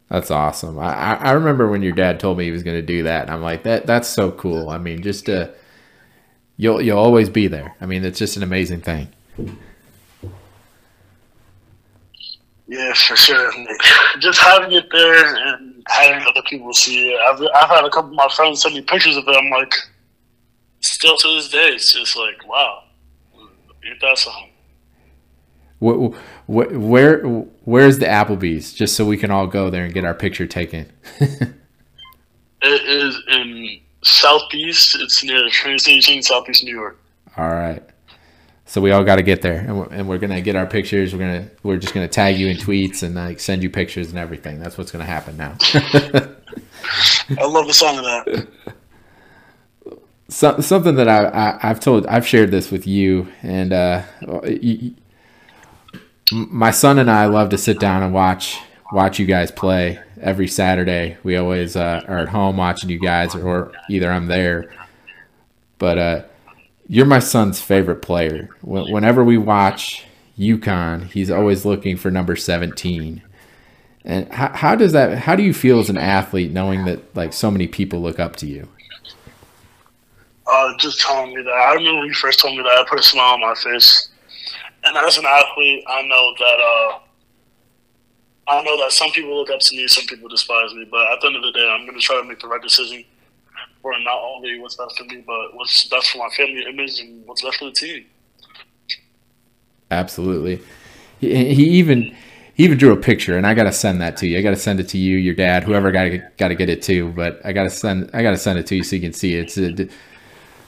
That's 0.09 0.29
awesome. 0.29 0.77
I, 0.77 1.15
I 1.15 1.31
remember 1.31 1.67
when 1.67 1.81
your 1.81 1.93
dad 1.93 2.19
told 2.19 2.37
me 2.37 2.45
he 2.45 2.51
was 2.51 2.63
going 2.63 2.77
to 2.77 2.85
do 2.85 3.03
that, 3.03 3.23
and 3.23 3.31
I'm 3.31 3.41
like, 3.41 3.63
that 3.63 3.85
that's 3.87 4.07
so 4.07 4.31
cool. 4.31 4.69
I 4.69 4.77
mean, 4.77 5.01
just 5.01 5.25
to 5.25 5.53
you'll 6.57 6.81
you'll 6.81 6.99
always 6.99 7.29
be 7.29 7.47
there. 7.47 7.75
I 7.81 7.85
mean, 7.85 8.05
it's 8.05 8.19
just 8.19 8.37
an 8.37 8.43
amazing 8.43 8.81
thing. 8.81 9.09
Yeah, 12.67 12.93
for 12.93 13.15
sure. 13.15 13.51
Just 14.19 14.39
having 14.39 14.71
it 14.71 14.85
there 14.91 15.35
and 15.35 15.83
having 15.87 16.25
other 16.27 16.41
people 16.49 16.73
see 16.73 17.09
it. 17.09 17.19
I've 17.19 17.39
I've 17.53 17.69
had 17.69 17.85
a 17.85 17.89
couple 17.91 18.09
of 18.09 18.15
my 18.15 18.27
friends 18.35 18.63
send 18.63 18.73
me 18.73 18.81
pictures 18.81 19.17
of 19.17 19.27
it. 19.27 19.35
I'm 19.37 19.51
like, 19.51 19.73
still 20.79 21.15
to 21.15 21.27
this 21.35 21.49
day, 21.49 21.67
it's 21.67 21.93
just 21.93 22.17
like, 22.17 22.47
wow, 22.47 22.83
ain't 23.85 24.01
that 24.01 24.17
something? 24.17 24.49
What, 25.85 26.71
where 26.71 27.21
where's 27.65 27.99
the 27.99 28.05
Applebee's? 28.05 28.73
Just 28.73 28.95
so 28.95 29.05
we 29.05 29.17
can 29.17 29.31
all 29.31 29.47
go 29.47 29.69
there 29.69 29.85
and 29.85 29.93
get 29.93 30.05
our 30.05 30.13
picture 30.13 30.47
taken. 30.47 30.91
it 31.19 31.51
is 32.61 33.21
in 33.27 33.79
Southeast. 34.03 34.97
It's 34.99 35.23
near 35.23 35.43
the 35.43 35.49
train 35.49 35.77
station, 35.77 36.21
Southeast 36.21 36.63
New 36.63 36.75
York. 36.75 36.99
All 37.37 37.49
right. 37.49 37.83
So 38.67 38.81
we 38.81 38.91
all 38.91 39.03
got 39.03 39.17
to 39.17 39.21
get 39.21 39.43
there, 39.43 39.59
and 39.59 39.77
we're, 39.77 39.87
and 39.89 40.07
we're, 40.09 40.17
gonna 40.17 40.41
get 40.41 40.55
our 40.55 40.65
pictures. 40.65 41.13
We're 41.13 41.19
gonna 41.19 41.49
we're 41.61 41.77
just 41.77 41.93
gonna 41.93 42.07
tag 42.07 42.37
you 42.37 42.47
in 42.47 42.57
tweets 42.57 43.03
and 43.03 43.13
like 43.13 43.39
send 43.39 43.61
you 43.61 43.69
pictures 43.69 44.09
and 44.09 44.17
everything. 44.17 44.59
That's 44.59 44.77
what's 44.77 44.91
gonna 44.91 45.05
happen 45.05 45.37
now. 45.37 45.55
I 47.39 47.45
love 47.45 47.67
the 47.67 47.73
song 47.73 47.99
of 47.99 48.05
that. 48.05 48.47
So, 50.29 50.59
something 50.59 50.95
that 50.95 51.07
I, 51.07 51.57
I 51.61 51.67
have 51.67 51.79
told 51.79 52.07
I've 52.07 52.25
shared 52.25 52.49
this 52.49 52.71
with 52.71 52.87
you 52.87 53.31
and 53.43 53.71
uh, 53.71 54.01
you, 54.43 54.95
my 56.31 56.71
son 56.71 56.99
and 56.99 57.09
I 57.09 57.27
love 57.27 57.49
to 57.49 57.57
sit 57.57 57.79
down 57.79 58.03
and 58.03 58.13
watch 58.13 58.57
watch 58.91 59.19
you 59.19 59.25
guys 59.25 59.51
play 59.51 59.99
every 60.21 60.47
Saturday. 60.47 61.17
We 61.23 61.35
always 61.37 61.75
uh, 61.75 62.03
are 62.07 62.19
at 62.19 62.29
home 62.29 62.57
watching 62.57 62.89
you 62.89 62.99
guys, 62.99 63.35
or 63.35 63.71
either 63.89 64.11
I'm 64.11 64.27
there. 64.27 64.73
But 65.77 65.97
uh, 65.97 66.23
you're 66.87 67.05
my 67.05 67.19
son's 67.19 67.61
favorite 67.61 68.01
player. 68.01 68.49
Whenever 68.61 69.23
we 69.23 69.37
watch 69.37 70.05
UConn, 70.37 71.07
he's 71.11 71.31
always 71.31 71.65
looking 71.65 71.97
for 71.97 72.11
number 72.11 72.35
17. 72.35 73.21
And 74.03 74.31
how, 74.31 74.49
how 74.53 74.75
does 74.75 74.91
that? 74.93 75.17
How 75.17 75.35
do 75.35 75.43
you 75.43 75.53
feel 75.53 75.79
as 75.79 75.89
an 75.89 75.97
athlete 75.97 76.51
knowing 76.51 76.85
that 76.85 77.15
like 77.15 77.33
so 77.33 77.49
many 77.49 77.67
people 77.67 78.01
look 78.01 78.19
up 78.19 78.35
to 78.37 78.47
you? 78.47 78.67
Uh, 80.47 80.77
just 80.77 81.01
telling 81.01 81.33
me 81.33 81.41
that. 81.41 81.51
I 81.51 81.73
remember 81.73 81.99
when 81.99 82.07
you 82.07 82.13
first 82.13 82.39
told 82.39 82.55
me 82.55 82.61
that. 82.61 82.71
I 82.71 82.85
put 82.87 82.99
a 82.99 83.03
smile 83.03 83.33
on 83.33 83.41
my 83.41 83.55
face. 83.55 84.09
And 84.85 84.95
as 84.97 85.17
an 85.17 85.25
athlete, 85.25 85.83
I 85.87 86.01
know 86.03 86.33
that 86.37 86.59
uh, 86.61 86.99
I 88.47 88.63
know 88.63 88.77
that 88.77 88.91
some 88.91 89.11
people 89.11 89.35
look 89.35 89.49
up 89.49 89.59
to 89.59 89.75
me, 89.75 89.87
some 89.87 90.05
people 90.05 90.29
despise 90.29 90.73
me. 90.73 90.87
But 90.89 91.11
at 91.11 91.21
the 91.21 91.27
end 91.27 91.35
of 91.37 91.41
the 91.41 91.51
day, 91.51 91.67
I'm 91.67 91.85
going 91.85 91.99
to 91.99 92.03
try 92.03 92.21
to 92.21 92.23
make 92.23 92.39
the 92.39 92.47
right 92.47 92.61
decision 92.61 93.03
for 93.81 93.93
not 93.99 94.21
only 94.21 94.59
what's 94.59 94.75
best 94.75 94.97
for 94.97 95.05
me, 95.05 95.23
but 95.25 95.55
what's 95.55 95.87
best 95.87 96.11
for 96.11 96.19
my 96.19 96.29
family 96.35 96.65
image 96.67 96.99
and 96.99 97.25
what's 97.25 97.41
best 97.41 97.57
for 97.57 97.65
the 97.65 97.71
team. 97.71 98.05
Absolutely. 99.89 100.61
He, 101.19 101.53
he 101.53 101.63
even 101.79 102.15
he 102.53 102.63
even 102.63 102.77
drew 102.77 102.91
a 102.91 102.97
picture, 102.97 103.37
and 103.37 103.45
I 103.45 103.53
got 103.53 103.63
to 103.63 103.71
send 103.71 104.01
that 104.01 104.17
to 104.17 104.27
you. 104.27 104.37
I 104.37 104.41
got 104.41 104.51
to 104.51 104.55
send 104.55 104.79
it 104.79 104.89
to 104.89 104.97
you, 104.97 105.17
your 105.17 105.35
dad, 105.35 105.63
whoever 105.63 105.91
got 105.91 106.11
got 106.37 106.49
to 106.49 106.55
get 106.55 106.69
it 106.69 106.81
to. 106.83 107.11
But 107.11 107.41
I 107.43 107.53
got 107.53 107.63
to 107.63 107.69
send 107.69 108.11
I 108.13 108.21
got 108.21 108.31
to 108.31 108.37
send 108.37 108.59
it 108.59 108.67
to 108.67 108.75
you 108.75 108.83
so 108.83 108.95
you 108.95 109.01
can 109.01 109.13
see 109.13 109.35
it. 109.35 109.57
It's 109.57 109.57
a, 109.57 109.87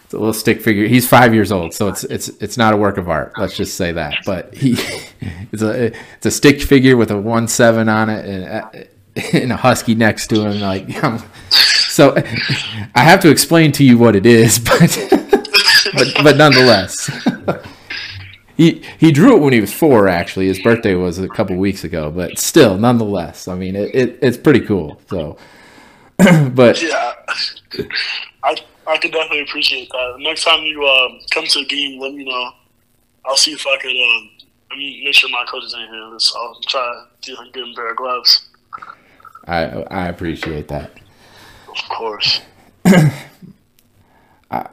it's 0.07 0.13
a 0.13 0.17
little 0.17 0.31
stick 0.31 0.61
figure. 0.61 0.87
He's 0.87 1.05
five 1.05 1.33
years 1.33 1.51
old, 1.51 1.73
so 1.73 1.89
it's 1.89 2.05
it's 2.05 2.29
it's 2.39 2.55
not 2.55 2.73
a 2.73 2.77
work 2.77 2.97
of 2.97 3.09
art. 3.09 3.33
Let's 3.37 3.57
just 3.57 3.75
say 3.75 3.91
that. 3.91 4.19
But 4.25 4.53
he, 4.53 4.71
it's 5.51 5.61
a 5.61 5.87
it's 6.15 6.25
a 6.25 6.31
stick 6.31 6.61
figure 6.61 6.95
with 6.95 7.11
a 7.11 7.17
one 7.17 7.49
seven 7.49 7.89
on 7.89 8.09
it 8.09 8.25
and, 8.25 8.45
uh, 8.45 8.69
and 9.37 9.51
a 9.51 9.57
husky 9.57 9.95
next 9.95 10.27
to 10.27 10.47
him. 10.47 10.61
Like, 10.61 10.89
so 11.51 12.15
I 12.95 13.01
have 13.01 13.19
to 13.19 13.29
explain 13.29 13.73
to 13.73 13.83
you 13.83 13.97
what 13.97 14.15
it 14.15 14.25
is, 14.25 14.59
but 14.59 14.97
but 15.93 16.23
but 16.23 16.37
nonetheless, 16.37 17.11
he 18.55 18.81
he 18.97 19.11
drew 19.11 19.35
it 19.35 19.41
when 19.41 19.51
he 19.51 19.59
was 19.59 19.73
four. 19.73 20.07
Actually, 20.07 20.47
his 20.47 20.59
birthday 20.59 20.95
was 20.95 21.19
a 21.19 21.27
couple 21.27 21.57
weeks 21.57 21.83
ago, 21.83 22.11
but 22.11 22.39
still, 22.39 22.77
nonetheless, 22.77 23.49
I 23.49 23.55
mean, 23.55 23.75
it, 23.75 23.93
it 23.93 24.19
it's 24.21 24.37
pretty 24.37 24.61
cool. 24.61 25.01
So, 25.09 25.37
but 26.17 26.81
yeah, 26.81 27.13
I 28.41 28.55
I 28.87 28.97
can 28.97 29.11
definitely 29.11 29.41
appreciate 29.41 29.89
that. 29.89 30.15
Next 30.19 30.45
time 30.45 30.63
you 30.63 30.83
uh, 30.85 31.09
come 31.31 31.45
to 31.45 31.59
a 31.59 31.65
game, 31.65 31.99
let 31.99 32.13
me 32.13 32.23
know. 32.23 32.51
I'll 33.25 33.35
see 33.35 33.51
if 33.51 33.65
I 33.67 33.77
could. 33.81 33.89
I 33.89 34.77
mean, 34.77 35.03
make 35.03 35.13
sure 35.13 35.29
my 35.29 35.45
coach 35.49 35.65
is 35.65 35.73
in 35.73 35.79
here. 35.79 36.19
So 36.19 36.39
I'll 36.39 36.59
try 36.61 36.81
to 36.81 37.25
see 37.25 37.33
if 37.33 37.39
I 37.39 37.43
can 37.43 37.51
get 37.51 37.63
him 37.63 37.71
a 37.71 37.75
pair 37.75 37.91
of 37.91 37.97
gloves. 37.97 38.47
I 39.45 39.63
I 39.63 40.07
appreciate 40.07 40.69
that. 40.69 40.91
Of 41.69 41.89
course. 41.89 42.41
I, 44.51 44.67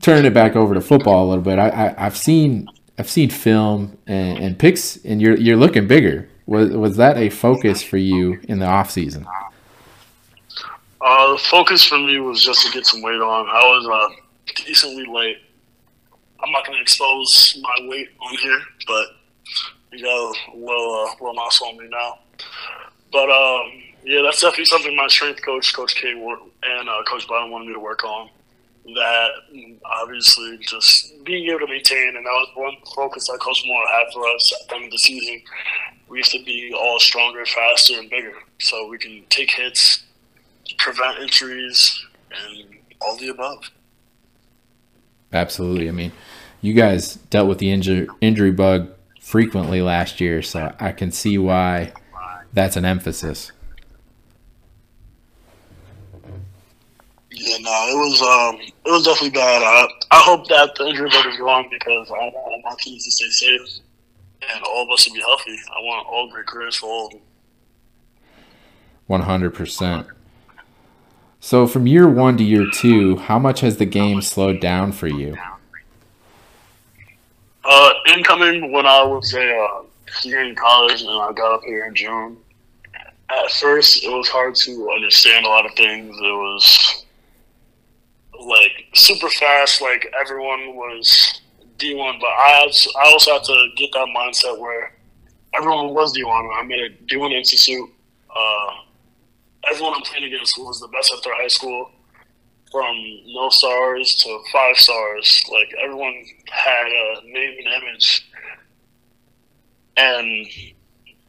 turning 0.00 0.24
it 0.24 0.34
back 0.34 0.56
over 0.56 0.74
to 0.74 0.80
football 0.80 1.26
a 1.26 1.28
little 1.28 1.44
bit, 1.44 1.58
I, 1.58 1.94
I 1.98 2.04
have 2.04 2.16
seen 2.16 2.68
I've 2.98 3.10
seen 3.10 3.30
film 3.30 3.98
and, 4.06 4.38
and 4.38 4.58
pics, 4.58 4.98
and 5.04 5.20
you're 5.20 5.36
you're 5.36 5.56
looking 5.56 5.86
bigger. 5.86 6.28
Was 6.46 6.70
was 6.70 6.96
that 6.96 7.16
a 7.18 7.28
focus 7.28 7.82
for 7.82 7.98
you 7.98 8.40
in 8.48 8.58
the 8.58 8.66
off 8.66 8.90
season? 8.90 9.26
Uh, 11.00 11.32
the 11.32 11.38
focus 11.38 11.84
for 11.84 11.98
me 11.98 12.18
was 12.18 12.44
just 12.44 12.66
to 12.66 12.72
get 12.72 12.84
some 12.84 13.02
weight 13.02 13.20
on. 13.20 13.46
I 13.46 13.64
was 13.66 13.86
uh, 13.86 14.52
decently 14.64 15.06
light. 15.06 15.36
I'm 16.42 16.50
not 16.50 16.66
going 16.66 16.76
to 16.76 16.82
expose 16.82 17.58
my 17.60 17.88
weight 17.88 18.08
on 18.20 18.36
here, 18.38 18.60
but 18.86 19.06
you 19.92 20.04
got 20.04 20.12
a 20.12 20.56
little, 20.56 21.06
uh, 21.06 21.12
little 21.20 21.34
muscle 21.34 21.68
on 21.68 21.78
me 21.78 21.88
now. 21.88 22.18
But 23.12 23.30
um, 23.30 23.72
yeah, 24.04 24.22
that's 24.22 24.40
definitely 24.40 24.66
something 24.66 24.96
my 24.96 25.06
strength 25.08 25.42
coach, 25.44 25.72
Coach 25.74 25.94
K, 25.94 26.10
and 26.10 26.88
uh, 26.88 27.02
Coach 27.04 27.26
Biden 27.28 27.50
wanted 27.50 27.68
me 27.68 27.74
to 27.74 27.80
work 27.80 28.04
on. 28.04 28.28
That 28.94 29.28
obviously 29.84 30.58
just 30.58 31.22
being 31.24 31.48
able 31.50 31.60
to 31.60 31.66
maintain, 31.66 32.16
and 32.16 32.24
that 32.24 32.30
was 32.30 32.48
one 32.54 32.74
focus 32.96 33.28
that 33.28 33.38
Coach 33.38 33.62
Moore 33.66 33.84
had 33.88 34.06
for 34.12 34.26
us 34.34 34.52
at 34.60 34.68
the 34.68 34.76
end 34.76 34.84
of 34.86 34.90
the 34.92 34.98
season. 34.98 35.42
We 36.08 36.18
used 36.18 36.32
to 36.32 36.42
be 36.42 36.72
all 36.74 36.98
stronger, 36.98 37.44
faster, 37.44 37.98
and 37.98 38.08
bigger, 38.08 38.32
so 38.60 38.88
we 38.88 38.96
can 38.96 39.24
take 39.28 39.50
hits 39.50 40.04
prevent 40.76 41.18
injuries, 41.18 42.04
and 42.30 42.64
all 43.00 43.16
the 43.16 43.28
above. 43.28 43.70
Absolutely. 45.32 45.88
I 45.88 45.92
mean, 45.92 46.12
you 46.60 46.74
guys 46.74 47.14
dealt 47.30 47.48
with 47.48 47.58
the 47.58 47.70
injury 47.70 48.08
injury 48.20 48.50
bug 48.52 48.90
frequently 49.20 49.82
last 49.82 50.20
year, 50.20 50.42
so 50.42 50.74
I 50.80 50.92
can 50.92 51.10
see 51.12 51.38
why 51.38 51.92
that's 52.52 52.76
an 52.76 52.84
emphasis. 52.84 53.52
Yeah, 57.30 57.58
no, 57.60 57.70
it 57.70 57.96
was 57.96 58.22
um, 58.22 58.60
it 58.60 58.90
was 58.90 59.04
definitely 59.04 59.30
bad. 59.30 59.62
I, 59.62 59.86
I 60.10 60.20
hope 60.22 60.48
that 60.48 60.74
the 60.76 60.86
injury 60.86 61.08
bug 61.10 61.26
is 61.26 61.36
gone 61.36 61.66
because 61.70 62.10
I 62.10 62.14
want 62.14 62.64
my 62.64 62.74
teams 62.80 63.04
to 63.04 63.10
stay 63.10 63.28
safe 63.28 63.80
and 64.50 64.64
all 64.64 64.84
of 64.84 64.90
us 64.90 65.04
to 65.04 65.12
be 65.12 65.20
healthy. 65.20 65.56
I 65.68 65.80
want 65.80 66.06
all 66.08 66.30
great 66.30 66.46
careers 66.46 66.76
for 66.76 66.86
all 66.86 67.06
of 67.06 67.12
them. 67.12 67.20
One 69.06 69.20
hundred 69.20 69.54
percent. 69.54 70.06
So 71.40 71.66
from 71.66 71.86
year 71.86 72.08
one 72.08 72.36
to 72.38 72.44
year 72.44 72.66
two, 72.72 73.16
how 73.16 73.38
much 73.38 73.60
has 73.60 73.76
the 73.76 73.86
game 73.86 74.22
slowed 74.22 74.60
down 74.60 74.92
for 74.92 75.06
you? 75.06 75.36
Uh, 77.64 77.90
incoming 78.14 78.72
when 78.72 78.86
I 78.86 79.02
was 79.02 79.34
a 79.34 79.56
uh, 79.56 79.82
in 80.24 80.54
college 80.54 81.02
and 81.02 81.10
I 81.10 81.32
got 81.32 81.54
up 81.54 81.62
here 81.64 81.86
in 81.86 81.94
June. 81.94 82.36
At 83.30 83.50
first, 83.52 84.02
it 84.02 84.08
was 84.08 84.28
hard 84.28 84.54
to 84.56 84.90
understand 84.90 85.44
a 85.44 85.48
lot 85.48 85.66
of 85.66 85.72
things. 85.74 86.16
It 86.16 86.22
was 86.22 87.04
like 88.40 88.86
super 88.94 89.28
fast, 89.28 89.82
like 89.82 90.12
everyone 90.18 90.76
was 90.76 91.40
D1, 91.78 92.20
but 92.20 92.26
I 92.26 92.60
also, 92.62 92.90
I 92.98 93.10
also 93.12 93.32
had 93.34 93.44
to 93.44 93.68
get 93.76 93.90
that 93.92 94.08
mindset 94.16 94.58
where 94.58 94.94
everyone 95.54 95.94
was 95.94 96.16
D1. 96.16 96.58
I 96.58 96.62
made 96.62 96.80
a 96.80 96.90
D1 97.04 97.32
institute. 97.32 97.88
Uh, 98.34 98.70
everyone 99.70 99.94
I'm 99.94 100.02
playing 100.02 100.32
against 100.32 100.58
was 100.58 100.80
the 100.80 100.88
best 100.88 101.12
at 101.16 101.22
their 101.24 101.34
high 101.34 101.48
school, 101.48 101.90
from 102.70 102.96
no 103.26 103.48
stars 103.48 104.16
to 104.16 104.38
five 104.52 104.76
stars. 104.76 105.44
Like 105.50 105.72
everyone 105.82 106.24
had 106.50 106.86
a 106.86 107.20
name 107.24 107.56
and 107.58 107.82
image, 107.82 108.28
and 109.96 110.46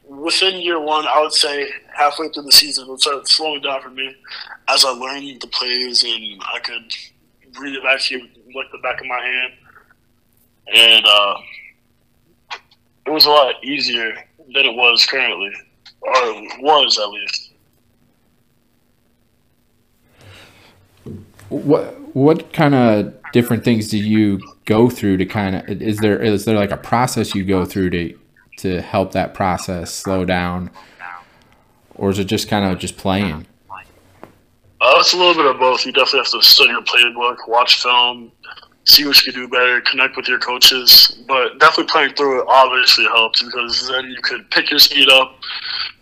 within 0.10 0.62
year 0.62 0.80
one, 0.80 1.06
I 1.08 1.22
would 1.22 1.34
say 1.34 1.70
halfway 1.94 2.30
through 2.30 2.44
the 2.44 2.52
season, 2.52 2.90
it 2.90 3.00
started 3.00 3.28
slowing 3.28 3.62
down 3.62 3.82
for 3.82 3.90
me 3.90 4.16
as 4.68 4.84
I 4.84 4.90
learned 4.90 5.42
the 5.42 5.48
plays 5.48 6.04
and 6.04 6.42
I 6.54 6.60
could 6.60 6.94
read 7.60 7.76
it 7.76 7.84
back 7.84 8.02
to 8.02 8.20
like 8.56 8.72
the 8.72 8.80
back 8.82 9.00
of 9.00 9.08
my 9.08 9.20
hand, 9.20 9.54
and 10.74 11.06
uh, 11.06 11.36
it 13.06 13.12
was 13.12 13.26
a 13.26 13.30
lot 13.30 13.64
easier 13.64 14.14
than 14.54 14.66
it 14.66 14.76
was 14.76 15.06
currently, 15.06 15.52
or 16.02 16.42
was 16.62 16.98
at 16.98 17.10
least. 17.10 17.49
What 21.50 22.16
what 22.16 22.54
kind 22.54 22.76
of 22.76 23.14
different 23.32 23.64
things 23.64 23.88
do 23.90 23.98
you 23.98 24.40
go 24.66 24.90
through 24.90 25.18
to 25.18 25.26
kind 25.26 25.56
of 25.56 25.82
is 25.82 25.98
there 25.98 26.22
is 26.22 26.46
there 26.46 26.56
like 26.56 26.72
a 26.72 26.78
process 26.78 27.36
you 27.36 27.44
go 27.44 27.66
through 27.66 27.90
to 27.92 28.18
to 28.58 28.82
help 28.82 29.14
that 29.14 29.34
process 29.34 29.94
slow 29.94 30.26
down, 30.26 30.70
or 31.96 32.10
is 32.10 32.20
it 32.20 32.26
just 32.26 32.48
kind 32.48 32.66
of 32.66 32.78
just 32.80 32.98
playing? 32.98 33.46
Uh, 34.82 34.96
it's 34.98 35.14
a 35.14 35.18
little 35.18 35.34
bit 35.34 35.46
of 35.46 35.60
both. 35.60 35.86
You 35.86 35.92
definitely 35.92 36.20
have 36.20 36.32
to 36.32 36.42
study 36.42 36.70
your 36.70 36.82
playbook, 36.84 37.36
watch 37.48 37.82
film, 37.84 38.32
see 38.86 39.06
what 39.06 39.26
you 39.26 39.34
can 39.34 39.42
do 39.42 39.48
better, 39.48 39.82
connect 39.82 40.16
with 40.16 40.28
your 40.28 40.40
coaches. 40.40 41.22
But 41.28 41.60
definitely 41.60 41.92
playing 41.92 42.14
through 42.16 42.42
it 42.42 42.48
obviously 42.48 43.06
helps 43.06 43.44
because 43.44 43.88
then 43.90 44.06
you 44.06 44.22
could 44.22 44.50
pick 44.52 44.70
your 44.70 44.80
speed 44.80 45.10
up. 45.10 45.40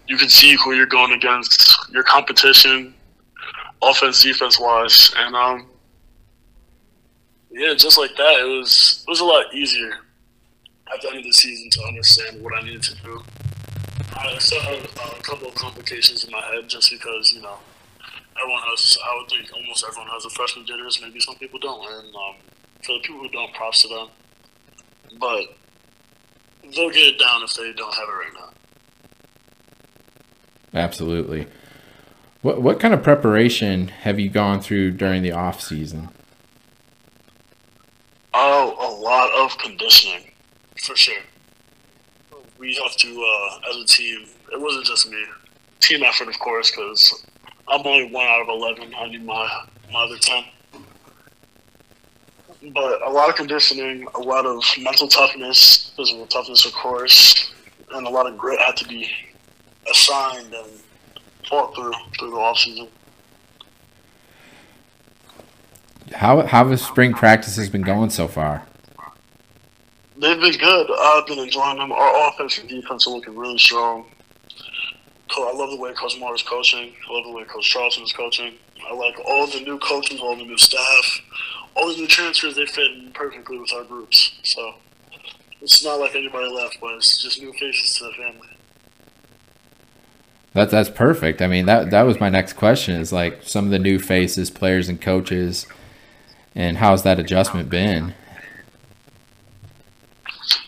You 0.07 0.17
can 0.17 0.29
see 0.29 0.55
who 0.63 0.73
you're 0.73 0.85
going 0.85 1.11
against, 1.11 1.75
your 1.91 2.03
competition, 2.03 2.93
offense, 3.81 4.23
defense 4.23 4.59
wise, 4.59 5.13
and 5.17 5.35
um, 5.35 5.67
yeah, 7.51 7.73
just 7.73 7.97
like 7.97 8.15
that, 8.17 8.39
it 8.39 8.47
was 8.59 9.03
it 9.07 9.09
was 9.09 9.19
a 9.19 9.25
lot 9.25 9.53
easier 9.53 9.91
at 10.93 11.01
the 11.01 11.09
end 11.09 11.17
of 11.17 11.23
the 11.23 11.31
season 11.31 11.69
to 11.71 11.87
understand 11.87 12.41
what 12.41 12.53
I 12.53 12.63
needed 12.63 12.83
to 12.83 12.95
do. 13.03 13.21
I 14.15 14.37
still 14.39 14.61
had 14.61 14.79
a 14.79 15.21
couple 15.21 15.47
of 15.47 15.55
complications 15.55 16.23
in 16.23 16.31
my 16.31 16.41
head 16.41 16.67
just 16.67 16.89
because 16.91 17.31
you 17.31 17.41
know 17.41 17.57
everyone 18.39 18.61
has. 18.69 18.97
I 19.03 19.17
would 19.17 19.29
think 19.29 19.53
almost 19.53 19.85
everyone 19.87 20.09
has 20.09 20.25
a 20.25 20.29
freshman 20.29 20.65
jitters. 20.65 20.99
Maybe 21.01 21.19
some 21.19 21.35
people 21.35 21.59
don't, 21.59 21.85
and 21.91 22.15
um, 22.15 22.35
for 22.83 22.93
the 22.93 22.99
people 22.99 23.21
who 23.21 23.29
don't, 23.29 23.53
props 23.53 23.81
to 23.83 23.87
them. 23.87 24.07
But 25.19 25.55
they'll 26.75 26.89
get 26.89 27.15
it 27.15 27.19
down 27.19 27.43
if 27.43 27.53
they 27.53 27.73
don't 27.73 27.93
have 27.93 28.07
it 28.07 28.11
right 28.11 28.33
now. 28.33 28.49
Absolutely. 30.79 31.47
What 32.47 32.61
what 32.61 32.79
kind 32.79 32.93
of 32.93 33.03
preparation 33.03 33.89
have 33.89 34.21
you 34.21 34.29
gone 34.29 34.61
through 34.61 34.91
during 34.91 35.21
the 35.21 35.33
off 35.33 35.59
season? 35.59 36.07
Oh, 38.33 38.73
a 38.79 38.89
lot 39.03 39.29
of 39.37 39.57
conditioning, 39.57 40.31
for 40.81 40.95
sure. 40.95 41.23
We 42.57 42.73
have 42.75 42.95
to, 42.95 43.07
uh, 43.09 43.69
as 43.69 43.75
a 43.75 43.85
team, 43.85 44.27
it 44.53 44.61
wasn't 44.61 44.85
just 44.85 45.11
me. 45.11 45.21
Team 45.81 46.03
effort, 46.03 46.29
of 46.29 46.39
course, 46.39 46.71
because 46.71 47.25
I'm 47.67 47.85
only 47.85 48.09
one 48.13 48.25
out 48.25 48.43
of 48.43 48.47
11. 48.47 48.93
I 48.97 49.09
need 49.09 49.25
my, 49.25 49.65
my 49.91 50.05
other 50.05 50.17
10. 50.17 50.45
But 52.71 53.01
a 53.01 53.09
lot 53.09 53.27
of 53.27 53.35
conditioning, 53.35 54.07
a 54.15 54.21
lot 54.21 54.45
of 54.45 54.63
mental 54.79 55.09
toughness, 55.09 55.91
physical 55.97 56.25
toughness, 56.27 56.65
of 56.65 56.71
course, 56.71 57.51
and 57.91 58.07
a 58.07 58.09
lot 58.09 58.25
of 58.25 58.37
grit 58.37 58.61
had 58.61 58.77
to 58.77 58.87
be 58.87 59.11
assigned 59.91 60.53
and 60.53 60.69
fought 61.49 61.75
through 61.75 61.93
through 62.17 62.31
the 62.31 62.37
off 62.37 62.57
season. 62.57 62.87
How 66.13 66.45
how 66.45 66.67
have 66.67 66.79
spring 66.79 67.13
practices 67.13 67.69
been 67.69 67.81
going 67.81 68.09
so 68.09 68.27
far? 68.27 68.65
They've 70.19 70.39
been 70.39 70.57
good. 70.57 70.89
I've 70.99 71.27
been 71.27 71.39
enjoying 71.39 71.77
them. 71.77 71.91
Our 71.91 72.29
offense 72.29 72.57
and 72.57 72.67
defense 72.67 73.05
are 73.05 73.11
looking 73.11 73.37
really 73.37 73.57
strong. 73.59 74.05
I 75.45 75.53
love 75.53 75.69
the 75.69 75.77
way 75.77 75.93
Coach 75.93 76.17
Moore 76.19 76.33
is 76.33 76.41
coaching. 76.41 76.93
I 77.07 77.13
love 77.13 77.25
the 77.25 77.31
way 77.31 77.43
Coach 77.43 77.69
Charlton 77.69 78.03
is 78.03 78.11
coaching. 78.11 78.53
I 78.89 78.93
like 78.93 79.19
all 79.25 79.45
the 79.45 79.59
new 79.61 79.77
coaches, 79.79 80.19
all 80.19 80.35
the 80.35 80.43
new 80.43 80.57
staff, 80.57 81.21
all 81.75 81.89
the 81.89 81.95
new 81.95 82.07
transfers. 82.07 82.55
They 82.55 82.65
fit 82.65 82.91
in 82.91 83.11
perfectly 83.13 83.59
with 83.59 83.71
our 83.73 83.83
groups. 83.83 84.31
So 84.43 84.73
it's 85.61 85.83
not 85.83 85.99
like 85.99 86.15
anybody 86.15 86.51
left, 86.51 86.77
but 86.81 86.95
it's 86.95 87.21
just 87.21 87.39
new 87.39 87.53
faces 87.53 87.95
to 87.97 88.05
the 88.05 88.11
family. 88.13 88.56
That 90.57 90.71
that's 90.71 90.89
perfect. 90.89 91.43
I 91.43 91.45
mean 91.45 91.67
that 91.67 91.91
that 91.91 92.01
was 92.01 92.19
my 92.19 92.29
next 92.29 92.53
question. 92.53 92.99
Is 92.99 93.13
like 93.13 93.43
some 93.43 93.65
of 93.65 93.69
the 93.69 93.77
new 93.77 93.99
faces, 93.99 94.49
players 94.49 94.89
and 94.89 94.99
coaches, 94.99 95.67
and 96.55 96.77
how's 96.77 97.03
that 97.03 97.19
adjustment 97.19 97.69
been? 97.69 98.15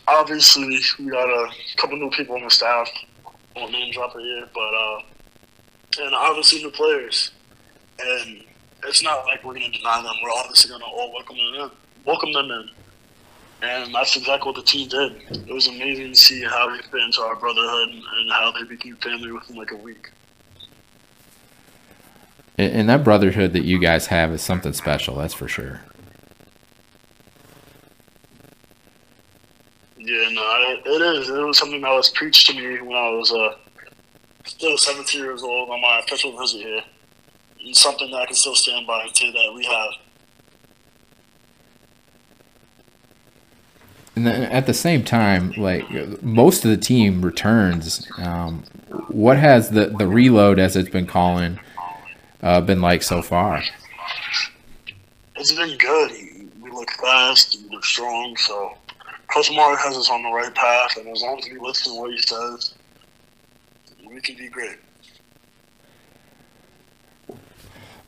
Obviously, 0.08 0.80
we 1.00 1.10
got 1.10 1.28
a 1.28 1.50
couple 1.78 1.98
new 1.98 2.12
people 2.12 2.36
on 2.36 2.44
the 2.44 2.52
staff 2.52 2.88
won't 3.56 3.72
name 3.72 3.92
drop 3.92 4.16
it 4.16 4.22
here, 4.22 4.48
but 4.54 4.62
uh, 4.62 5.00
and 6.06 6.14
obviously 6.14 6.62
new 6.62 6.70
players, 6.70 7.32
and 8.00 8.44
it's 8.86 9.02
not 9.02 9.26
like 9.26 9.44
we're 9.44 9.56
to 9.56 9.72
deny 9.72 10.04
them. 10.04 10.14
We're 10.22 10.30
obviously 10.38 10.78
to 10.78 10.86
all 10.86 11.12
welcome 11.12 11.36
them 11.36 11.64
in, 11.64 11.72
welcome 12.06 12.32
them 12.32 12.46
in, 12.46 12.70
and 13.62 13.94
that's 13.94 14.16
exactly 14.16 14.48
what 14.48 14.56
the 14.56 14.64
team 14.64 14.88
did. 14.88 15.48
It 15.48 15.54
was 15.54 15.68
amazing 15.68 16.14
to 16.14 16.16
see 16.16 16.44
how 16.44 16.70
they 16.70 16.82
fit 16.82 17.02
into 17.02 17.22
our 17.22 17.36
brotherhood 17.36 17.90
and 17.90 18.32
how 18.32 18.52
they 18.52 18.64
became 18.64 18.96
family 18.98 19.32
within 19.32 19.56
like 19.56 19.72
a 19.72 19.76
week. 19.76 20.10
And 22.58 22.90
that 22.90 23.06
brotherhood 23.06 23.54
that 23.54 23.64
you 23.64 23.80
guys 23.80 24.08
have 24.08 24.34
is 24.34 24.42
something 24.42 24.74
special. 24.74 25.16
That's 25.16 25.34
for 25.34 25.48
sure. 25.48 25.80
Yeah, 29.98 30.30
no, 30.32 30.78
it, 30.86 31.02
is. 31.02 31.30
It 31.30 31.40
was 31.40 31.58
something 31.58 31.80
that 31.80 31.92
was 31.92 32.10
preached 32.10 32.48
to 32.48 32.54
me 32.54 32.82
when 32.82 32.98
I 32.98 33.12
was 33.12 33.32
uh, 33.32 33.56
still 34.44 34.78
17 34.78 35.22
years 35.22 35.42
old 35.42 35.70
on 35.70 35.80
my 35.82 36.00
official 36.00 36.38
visit 36.38 36.62
here. 36.62 36.82
And 37.64 37.76
something 37.78 38.12
that 38.12 38.18
I 38.18 38.26
can 38.26 38.36
still 38.36 38.56
stand 38.56 38.86
by 38.86 39.04
and 39.04 39.16
say 39.16 39.32
that 39.32 39.54
we 39.54 39.64
have. 39.64 39.92
And 44.20 44.28
then 44.28 44.52
at 44.52 44.66
the 44.66 44.74
same 44.74 45.06
time, 45.06 45.54
like 45.56 45.90
most 46.22 46.66
of 46.66 46.72
the 46.72 46.76
team 46.76 47.24
returns. 47.24 48.06
Um, 48.18 48.66
what 49.08 49.38
has 49.38 49.70
the 49.70 49.96
the 49.98 50.10
reload, 50.10 50.60
as 50.60 50.76
it's 50.76 50.90
been 50.90 51.08
calling, 51.08 51.58
uh, 52.44 52.60
been 52.60 52.82
like 52.82 53.02
so 53.02 53.22
far? 53.22 53.64
It's 55.38 55.54
been 55.54 55.78
good. 55.78 56.12
We 56.60 56.70
look 56.70 56.92
fast. 57.02 57.62
We 57.64 57.70
look 57.70 57.86
strong. 57.86 58.36
So 58.36 58.74
Coach 59.34 59.52
Moore 59.54 59.78
has 59.78 59.96
us 59.96 60.10
on 60.10 60.22
the 60.22 60.32
right 60.32 60.54
path, 60.54 60.98
and 60.98 61.08
as 61.08 61.22
long 61.22 61.40
as 61.40 61.46
we 61.50 61.58
listen 61.58 61.94
to 61.94 62.02
what 62.02 62.12
he 62.12 62.18
says, 62.18 62.74
we 64.06 64.20
can 64.20 64.36
be 64.36 64.50
great. 64.50 64.80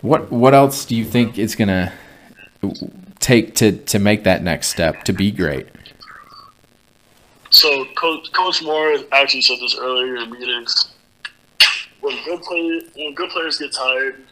What 0.02 0.30
What 0.30 0.54
else 0.54 0.84
do 0.84 0.94
you 0.94 1.06
think 1.06 1.40
it's 1.40 1.56
gonna 1.56 1.94
take 3.22 3.56
to 3.56 3.72
to 3.78 3.98
make 3.98 4.26
that 4.26 4.44
next 4.44 4.68
step 4.68 5.06
to 5.06 5.14
be 5.14 5.32
great? 5.32 5.68
So, 7.52 7.86
Coach, 7.96 8.32
Coach 8.32 8.64
Moore 8.64 8.96
actually 9.12 9.42
said 9.42 9.60
this 9.60 9.78
earlier 9.78 10.16
in 10.16 10.32
meetings. 10.32 10.94
When 12.00 12.18
good 12.26 12.42
play, 12.42 12.82
when 12.96 13.14
good 13.14 13.30
players 13.30 13.58
get 13.60 13.74
tired, 13.74 14.24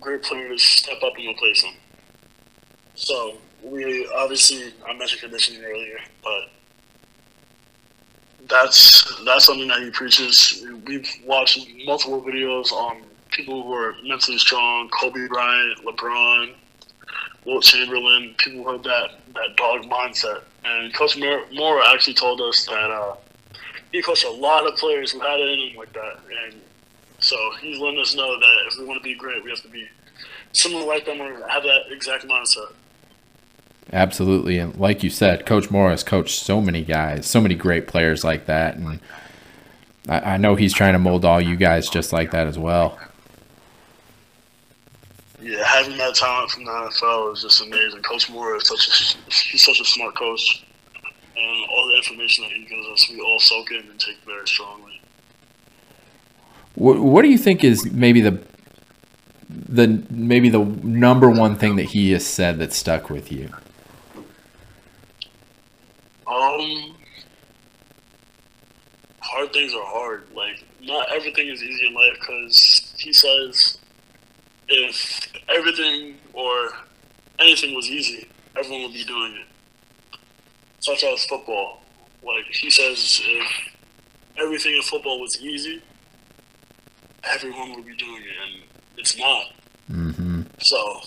great 0.00 0.22
players 0.22 0.62
step 0.62 1.02
up 1.02 1.12
and 1.18 1.28
replace 1.28 1.62
them. 1.62 1.74
So 2.94 3.36
we 3.62 4.08
obviously 4.14 4.72
I 4.88 4.92
mentioned 4.94 5.20
conditioning 5.20 5.64
earlier, 5.64 5.98
but 6.22 6.50
that's 8.48 9.24
that's 9.24 9.44
something 9.44 9.68
that 9.68 9.82
he 9.82 9.90
preaches. 9.90 10.64
We've 10.86 11.08
watched 11.26 11.66
multiple 11.84 12.22
videos 12.22 12.72
on 12.72 13.02
people 13.30 13.62
who 13.62 13.72
are 13.72 13.94
mentally 14.04 14.38
strong, 14.38 14.88
Kobe 14.90 15.26
Bryant, 15.28 15.84
LeBron, 15.84 16.54
Wilt 17.44 17.64
Chamberlain, 17.64 18.34
people 18.38 18.64
who 18.64 18.72
have 18.72 18.82
that, 18.84 19.10
that 19.34 19.56
dog 19.56 19.82
mindset. 19.84 20.42
And 20.64 20.94
Coach 20.94 21.18
Moore 21.18 21.82
actually 21.82 22.14
told 22.14 22.40
us 22.40 22.64
that 22.66 22.90
uh, 22.90 23.16
he 23.90 24.02
coached 24.02 24.24
a 24.24 24.30
lot 24.30 24.66
of 24.66 24.76
players 24.76 25.12
who 25.12 25.20
had 25.20 25.40
it 25.40 25.58
in 25.58 25.76
like 25.76 25.92
that. 25.92 26.20
And 26.46 26.60
so 27.18 27.36
he's 27.60 27.78
letting 27.78 28.00
us 28.00 28.14
know 28.14 28.38
that 28.38 28.56
if 28.66 28.78
we 28.78 28.84
want 28.84 29.00
to 29.00 29.04
be 29.04 29.14
great, 29.14 29.42
we 29.42 29.50
have 29.50 29.62
to 29.62 29.68
be 29.68 29.88
similar 30.52 30.86
like 30.86 31.04
them 31.04 31.20
or 31.20 31.46
have 31.48 31.62
that 31.62 31.82
exact 31.90 32.26
mindset. 32.26 32.72
Absolutely, 33.92 34.58
and 34.58 34.76
like 34.76 35.02
you 35.02 35.10
said, 35.10 35.44
Coach 35.44 35.70
Moore 35.70 35.90
has 35.90 36.04
coached 36.04 36.40
so 36.40 36.60
many 36.60 36.82
guys, 36.82 37.26
so 37.26 37.40
many 37.40 37.54
great 37.54 37.86
players 37.86 38.22
like 38.22 38.46
that, 38.46 38.76
and 38.76 39.00
I, 40.08 40.20
I 40.20 40.36
know 40.36 40.54
he's 40.54 40.72
trying 40.72 40.92
to 40.92 40.98
mold 40.98 41.24
all 41.24 41.40
you 41.40 41.56
guys 41.56 41.88
just 41.90 42.12
like 42.12 42.30
that 42.30 42.46
as 42.46 42.58
well. 42.58 42.98
Yeah, 45.42 45.64
having 45.64 45.96
that 45.98 46.14
talent 46.14 46.52
from 46.52 46.64
the 46.64 46.70
NFL 46.70 47.32
is 47.34 47.42
just 47.42 47.60
amazing. 47.62 48.00
Coach 48.02 48.30
Moore 48.30 48.54
is 48.54 48.68
such 48.68 48.86
a 48.86 49.32
he's 49.50 49.64
such 49.64 49.80
a 49.80 49.84
smart 49.84 50.14
coach, 50.14 50.64
and 51.36 51.68
all 51.68 51.88
the 51.88 51.96
information 51.96 52.44
that 52.44 52.52
he 52.52 52.64
gives 52.64 52.86
us, 52.92 53.10
we 53.10 53.20
all 53.20 53.40
soak 53.40 53.72
in 53.72 53.78
and 53.78 53.98
take 53.98 54.18
very 54.24 54.46
strongly. 54.46 55.00
What 56.76 57.00
What 57.00 57.22
do 57.22 57.28
you 57.28 57.38
think 57.38 57.64
is 57.64 57.90
maybe 57.90 58.20
the 58.20 58.40
the 59.50 60.04
maybe 60.10 60.48
the 60.48 60.60
number 60.60 61.28
one 61.28 61.56
thing 61.56 61.74
that 61.74 61.86
he 61.86 62.12
has 62.12 62.24
said 62.24 62.60
that 62.60 62.72
stuck 62.72 63.10
with 63.10 63.32
you? 63.32 63.48
Um, 66.24 66.94
hard 69.18 69.52
things 69.52 69.74
are 69.74 69.84
hard. 69.84 70.24
Like, 70.36 70.64
not 70.80 71.12
everything 71.12 71.48
is 71.48 71.60
easy 71.64 71.88
in 71.88 71.94
life 71.94 72.16
because 72.20 72.94
he 72.96 73.12
says 73.12 73.78
if 74.72 75.32
everything 75.48 76.16
or 76.32 76.70
anything 77.38 77.74
was 77.74 77.88
easy, 77.88 78.28
everyone 78.56 78.82
would 78.82 78.92
be 78.92 79.04
doing 79.04 79.34
it. 79.34 80.18
Such 80.80 81.04
as 81.04 81.24
football. 81.26 81.82
Like, 82.22 82.44
he 82.50 82.70
says 82.70 83.20
if 83.24 83.48
everything 84.36 84.74
in 84.74 84.82
football 84.82 85.20
was 85.20 85.40
easy, 85.40 85.82
everyone 87.24 87.74
would 87.74 87.86
be 87.86 87.96
doing 87.96 88.22
it, 88.22 88.36
and 88.46 88.62
it's 88.96 89.16
not. 89.16 89.44
Mm-hmm. 89.90 90.42
So, 90.60 91.00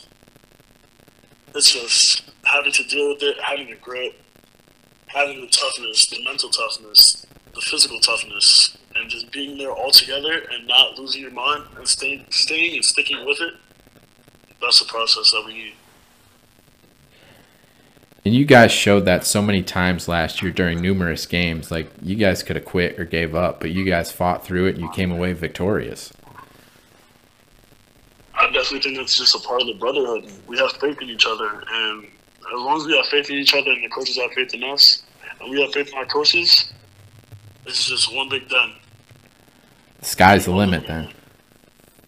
it's 1.54 1.72
just 1.72 2.32
having 2.46 2.72
to 2.72 2.84
deal 2.84 3.10
with 3.10 3.24
it, 3.24 3.38
having 3.42 3.70
the 3.70 3.76
grit, 3.78 4.22
having 5.08 5.42
the 5.42 5.48
toughness, 5.48 6.08
the 6.08 6.24
mental 6.24 6.50
toughness, 6.50 7.26
the 7.54 7.62
physical 7.62 8.00
toughness, 8.00 8.78
and 9.06 9.12
just 9.12 9.32
being 9.32 9.56
there 9.60 9.70
all 9.70 9.92
together 9.92 10.42
and 10.52 10.68
not 10.68 10.98
losing 10.98 11.22
your 11.22 11.30
mind 11.30 11.64
and 11.78 11.88
staying, 11.88 12.26
staying 12.32 12.74
and 12.74 12.84
sticking 12.84 13.24
with 13.24 13.40
it. 13.40 13.54
That's 14.60 14.80
the 14.80 14.86
process 14.86 15.30
that 15.32 15.44
we 15.46 15.54
need. 15.54 15.74
And 18.26 18.34
you 18.34 18.46
guys 18.46 18.72
showed 18.72 19.06
that 19.06 19.24
so 19.24 19.44
many 19.44 19.62
times 19.62 20.08
last 20.08 20.42
year 20.42 20.52
during 20.52 20.82
numerous 20.82 21.28
games. 21.28 21.70
Like 21.70 21.92
you 22.02 22.16
guys 22.16 22.42
could 22.42 22.56
have 22.56 22.66
quit 22.66 23.00
or 23.00 23.06
gave 23.06 23.36
up, 23.36 23.60
but 23.60 23.70
you 23.70 23.86
guys 23.86 24.12
fought 24.12 24.44
through 24.44 24.66
it 24.66 24.76
and 24.76 24.82
you 24.82 24.90
came 24.90 25.12
away 25.12 25.34
victorious. 25.34 26.12
I 28.34 28.48
definitely 28.48 28.80
think 28.80 28.98
that's 28.98 29.16
just 29.16 29.36
a 29.36 29.48
part 29.48 29.62
of 29.62 29.68
the 29.68 29.76
brotherhood. 29.76 30.32
We 30.48 30.58
have 30.58 30.72
faith 30.74 31.00
in 31.00 31.10
each 31.10 31.28
other, 31.28 31.64
and 31.72 32.06
as 32.06 32.54
long 32.54 32.82
as 32.82 32.88
we 32.88 32.98
have 32.98 33.06
faith 33.06 33.30
in 33.30 33.38
each 33.38 33.54
other 33.54 33.72
and 33.72 33.84
the 33.84 33.90
coaches 33.90 34.18
have 34.18 34.32
faith 34.32 34.54
in 34.56 34.64
us, 34.64 35.04
and 35.40 35.52
we 35.52 35.62
have 35.62 35.72
faith 35.72 35.90
in 35.90 35.98
our 35.98 36.06
coaches, 36.06 36.74
this 37.64 37.80
is 37.80 37.86
just 37.86 38.14
one 38.14 38.28
big 38.30 38.50
done. 38.50 38.74
The 40.06 40.12
sky's 40.12 40.46
the 40.46 40.52
limit, 40.52 40.86
then. 40.86 41.10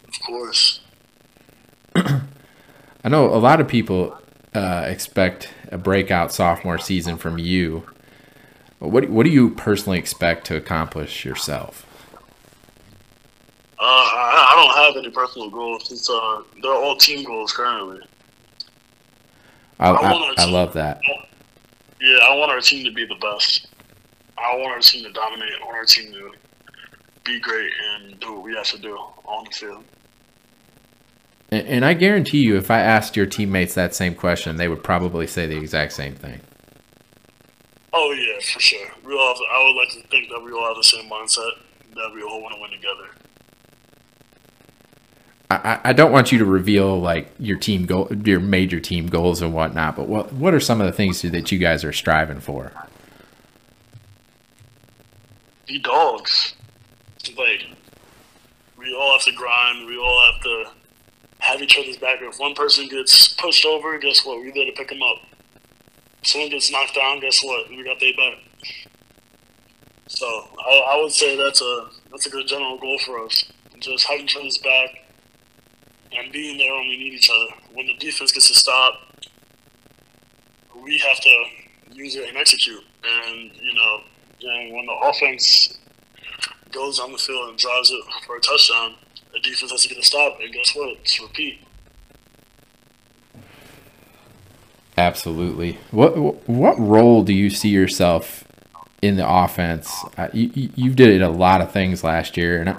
Of 0.06 0.20
course. 0.24 0.80
I 1.96 3.08
know 3.08 3.26
a 3.26 3.42
lot 3.42 3.60
of 3.60 3.66
people 3.66 4.16
uh, 4.54 4.84
expect 4.86 5.48
a 5.72 5.78
breakout 5.78 6.32
sophomore 6.32 6.78
season 6.78 7.16
from 7.16 7.38
you. 7.38 7.82
What 8.78 9.10
what 9.10 9.24
do 9.24 9.30
you 9.30 9.50
personally 9.50 9.98
expect 9.98 10.46
to 10.46 10.56
accomplish 10.56 11.24
yourself? 11.24 11.84
Uh, 13.80 13.82
I, 13.82 14.48
I 14.52 14.54
don't 14.54 14.94
have 14.94 15.04
any 15.04 15.12
personal 15.12 15.50
goals. 15.50 15.90
It's, 15.90 16.08
uh, 16.08 16.42
they're 16.62 16.72
all 16.72 16.96
team 16.96 17.24
goals 17.24 17.52
currently. 17.52 17.98
I, 19.80 19.90
I 19.90 20.34
I 20.38 20.44
love 20.44 20.72
that. 20.74 21.00
Yeah, 22.00 22.18
I 22.22 22.36
want 22.36 22.52
our 22.52 22.60
team 22.60 22.84
to 22.84 22.92
be 22.92 23.06
the 23.06 23.16
best. 23.16 23.66
I 24.38 24.54
want 24.54 24.70
our 24.70 24.78
team 24.78 25.02
to 25.02 25.10
dominate. 25.10 25.50
I 25.60 25.64
want 25.64 25.76
our 25.76 25.84
team 25.84 26.12
to 26.12 26.30
be 27.28 27.38
great 27.40 27.72
and 27.94 28.18
do 28.20 28.32
what 28.34 28.42
we 28.42 28.54
have 28.54 28.66
to 28.66 28.78
do 28.78 28.96
on 28.96 29.44
the 29.44 29.50
field. 29.50 29.84
And, 31.50 31.66
and 31.66 31.84
I 31.84 31.94
guarantee 31.94 32.42
you, 32.42 32.56
if 32.56 32.70
I 32.70 32.80
asked 32.80 33.16
your 33.16 33.26
teammates 33.26 33.74
that 33.74 33.94
same 33.94 34.14
question, 34.14 34.56
they 34.56 34.68
would 34.68 34.82
probably 34.82 35.26
say 35.26 35.46
the 35.46 35.56
exact 35.56 35.92
same 35.92 36.14
thing. 36.14 36.40
Oh 37.92 38.12
yeah, 38.12 38.38
for 38.40 38.60
sure. 38.60 38.86
We 39.04 39.14
all. 39.14 39.28
Have, 39.28 39.36
I 39.52 39.64
would 39.64 39.76
like 39.76 39.90
to 39.90 40.08
think 40.08 40.28
that 40.30 40.42
we 40.42 40.52
all 40.52 40.66
have 40.68 40.76
the 40.76 40.84
same 40.84 41.08
mindset. 41.10 41.50
That 41.94 42.12
we 42.14 42.22
all 42.22 42.42
want 42.42 42.54
to 42.54 42.60
win 42.60 42.70
together. 42.70 43.08
I, 45.50 45.80
I- 45.84 45.92
don't 45.94 46.12
want 46.12 46.30
you 46.30 46.38
to 46.38 46.44
reveal 46.44 47.00
like 47.00 47.32
your 47.38 47.58
team 47.58 47.86
goal, 47.86 48.08
your 48.24 48.40
major 48.40 48.78
team 48.80 49.06
goals 49.06 49.40
and 49.40 49.54
whatnot. 49.54 49.96
But 49.96 50.06
what 50.06 50.32
what 50.34 50.52
are 50.54 50.60
some 50.60 50.80
of 50.80 50.86
the 50.86 50.92
things 50.92 51.22
that 51.22 51.50
you 51.50 51.58
guys 51.58 51.84
are 51.84 51.92
striving 51.92 52.40
for? 52.40 52.72
Be 55.66 55.78
dogs. 55.78 56.54
Like 57.36 57.66
we 58.78 58.94
all 58.94 59.12
have 59.12 59.24
to 59.26 59.32
grind. 59.32 59.86
We 59.86 59.98
all 59.98 60.32
have 60.32 60.42
to 60.42 60.64
have 61.40 61.62
each 61.62 61.78
other's 61.78 61.96
back. 61.96 62.18
If 62.20 62.38
one 62.38 62.54
person 62.54 62.88
gets 62.88 63.32
pushed 63.34 63.64
over, 63.64 63.98
guess 63.98 64.24
what? 64.24 64.38
We're 64.38 64.52
there 64.52 64.66
to 64.66 64.72
pick 64.72 64.88
them 64.88 65.02
up. 65.02 65.18
If 66.22 66.28
someone 66.28 66.50
gets 66.50 66.70
knocked 66.70 66.94
down, 66.94 67.20
guess 67.20 67.42
what? 67.42 67.68
We 67.68 67.84
got 67.84 68.00
their 68.00 68.12
back. 68.14 68.38
So 70.08 70.26
I, 70.26 70.94
I 70.94 71.02
would 71.02 71.12
say 71.12 71.36
that's 71.36 71.60
a 71.60 71.88
that's 72.10 72.26
a 72.26 72.30
good 72.30 72.46
general 72.46 72.78
goal 72.78 72.98
for 73.04 73.24
us. 73.24 73.44
Just 73.78 74.06
having 74.06 74.24
each 74.24 74.36
other's 74.36 74.58
back 74.58 74.90
and 76.16 76.32
being 76.32 76.58
there 76.58 76.74
when 76.74 76.88
we 76.88 76.96
need 76.96 77.12
each 77.12 77.30
other. 77.30 77.54
When 77.72 77.86
the 77.86 77.94
defense 77.94 78.32
gets 78.32 78.48
to 78.48 78.54
stop, 78.54 78.94
we 80.82 80.98
have 80.98 81.20
to 81.20 81.44
use 81.92 82.16
it 82.16 82.28
and 82.28 82.36
execute. 82.36 82.82
And 83.04 83.52
you 83.56 83.74
know, 83.74 84.00
and 84.42 84.74
when 84.74 84.86
the 84.86 84.92
offense 84.92 85.77
goes 86.72 86.98
on 86.98 87.12
the 87.12 87.18
field 87.18 87.50
and 87.50 87.58
drives 87.58 87.90
it 87.90 88.00
for 88.26 88.36
a 88.36 88.40
touchdown, 88.40 88.94
the 89.32 89.40
defense 89.40 89.70
has 89.70 89.82
to 89.82 89.88
get 89.88 89.98
a 89.98 90.02
stop. 90.02 90.38
And 90.40 90.52
guess 90.52 90.74
what? 90.74 90.90
It's 90.98 91.20
repeat. 91.20 91.60
Absolutely. 94.96 95.78
What 95.92 96.16
what 96.48 96.78
role 96.78 97.22
do 97.22 97.32
you 97.32 97.50
see 97.50 97.68
yourself 97.68 98.44
in 99.00 99.16
the 99.16 99.28
offense? 99.28 99.92
Uh, 100.16 100.28
you 100.32 100.70
you 100.74 100.90
did 100.90 101.22
a 101.22 101.28
lot 101.28 101.60
of 101.60 101.70
things 101.70 102.02
last 102.02 102.36
year, 102.36 102.60
and 102.60 102.70
I, 102.70 102.76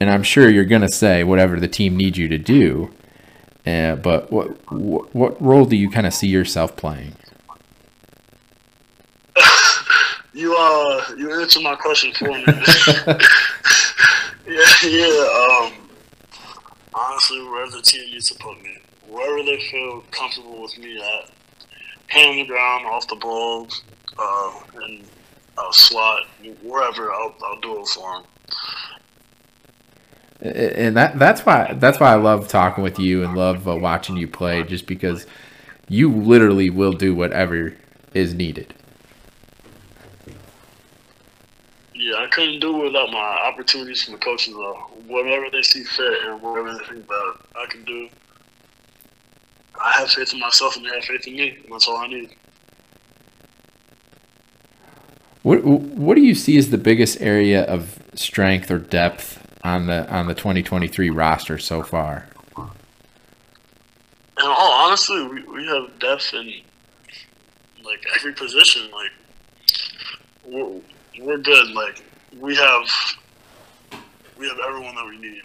and 0.00 0.10
I'm 0.10 0.22
sure 0.22 0.50
you're 0.50 0.66
gonna 0.66 0.90
say 0.90 1.24
whatever 1.24 1.58
the 1.58 1.68
team 1.68 1.96
needs 1.96 2.18
you 2.18 2.28
to 2.28 2.36
do. 2.36 2.90
Uh, 3.66 3.96
but 3.96 4.30
what, 4.30 4.70
what 4.70 5.14
what 5.14 5.40
role 5.40 5.64
do 5.64 5.76
you 5.76 5.88
kind 5.88 6.06
of 6.06 6.12
see 6.12 6.28
yourself 6.28 6.76
playing? 6.76 7.14
You 10.34 10.56
uh, 10.58 11.14
you 11.16 11.32
answered 11.40 11.62
my 11.62 11.76
question 11.76 12.12
for 12.12 12.26
me. 12.26 12.44
yeah, 14.48 14.64
yeah. 14.82 15.62
Um, 15.62 15.72
honestly, 16.92 17.40
wherever 17.42 17.70
the 17.70 17.82
team 17.82 18.10
needs 18.10 18.30
to 18.30 18.34
put 18.38 18.60
me, 18.60 18.76
wherever 19.08 19.44
they 19.44 19.60
feel 19.70 20.00
comfortable 20.10 20.60
with 20.60 20.76
me 20.76 20.98
at, 20.98 21.30
hand 22.08 22.30
on 22.30 22.36
the 22.36 22.46
ground, 22.46 22.86
off 22.86 23.06
the 23.06 23.14
ball, 23.16 23.68
uh, 24.18 24.60
and 24.82 25.04
uh, 25.56 25.70
slot, 25.70 26.26
wherever, 26.62 27.12
I'll, 27.12 27.34
I'll 27.44 27.60
do 27.60 27.80
it 27.80 27.88
for 27.88 28.24
them. 30.42 30.54
and 30.54 30.96
that 30.96 31.16
that's 31.16 31.46
why 31.46 31.74
that's 31.74 32.00
why 32.00 32.12
I 32.12 32.16
love 32.16 32.48
talking 32.48 32.82
with 32.82 32.98
you 32.98 33.22
and 33.22 33.36
love 33.36 33.68
uh, 33.68 33.76
watching 33.76 34.16
you 34.16 34.26
play 34.26 34.64
just 34.64 34.86
because 34.86 35.26
you 35.88 36.12
literally 36.12 36.70
will 36.70 36.92
do 36.92 37.14
whatever 37.14 37.76
is 38.14 38.34
needed. 38.34 38.74
Yeah, 42.04 42.16
I 42.16 42.26
couldn't 42.26 42.60
do 42.60 42.82
it 42.82 42.84
without 42.88 43.10
my 43.10 43.18
opportunities 43.18 44.02
from 44.02 44.12
the 44.12 44.20
coaches, 44.20 44.52
though. 44.52 44.74
Whatever 45.06 45.46
they 45.50 45.62
see 45.62 45.84
fit 45.84 46.12
and 46.26 46.42
whatever 46.42 46.74
they 46.74 46.84
think 46.84 47.08
that 47.08 47.36
I 47.56 47.64
can 47.64 47.82
do, 47.84 48.10
I 49.82 49.92
have 50.00 50.10
faith 50.10 50.34
in 50.34 50.38
myself 50.38 50.76
and 50.76 50.84
they 50.84 50.90
have 50.90 51.02
faith 51.02 51.26
in 51.26 51.32
me, 51.32 51.56
and 51.64 51.72
that's 51.72 51.88
all 51.88 51.96
I 51.96 52.08
need. 52.08 52.36
What 55.44 55.64
what 55.64 56.16
do 56.16 56.20
you 56.20 56.34
see 56.34 56.58
as 56.58 56.68
the 56.68 56.76
biggest 56.76 57.22
area 57.22 57.64
of 57.64 57.98
strength 58.14 58.70
or 58.70 58.78
depth 58.78 59.42
on 59.64 59.86
the 59.86 60.06
on 60.14 60.26
the 60.26 60.34
2023 60.34 61.08
roster 61.08 61.56
so 61.56 61.82
far? 61.82 62.28
And 62.58 62.68
all 64.46 64.72
honestly, 64.72 65.26
we, 65.26 65.42
we 65.44 65.66
have 65.68 65.98
depth 66.00 66.34
in 66.34 66.52
like 67.82 68.04
every 68.14 68.34
position. 68.34 68.90
Like 68.90 69.10
we're, 71.20 71.38
good. 71.38 71.70
Like 71.70 72.02
we 72.38 72.54
have 72.56 72.88
we 74.38 74.48
have 74.48 74.58
everyone 74.66 74.94
that 74.94 75.06
we 75.06 75.18
need. 75.18 75.42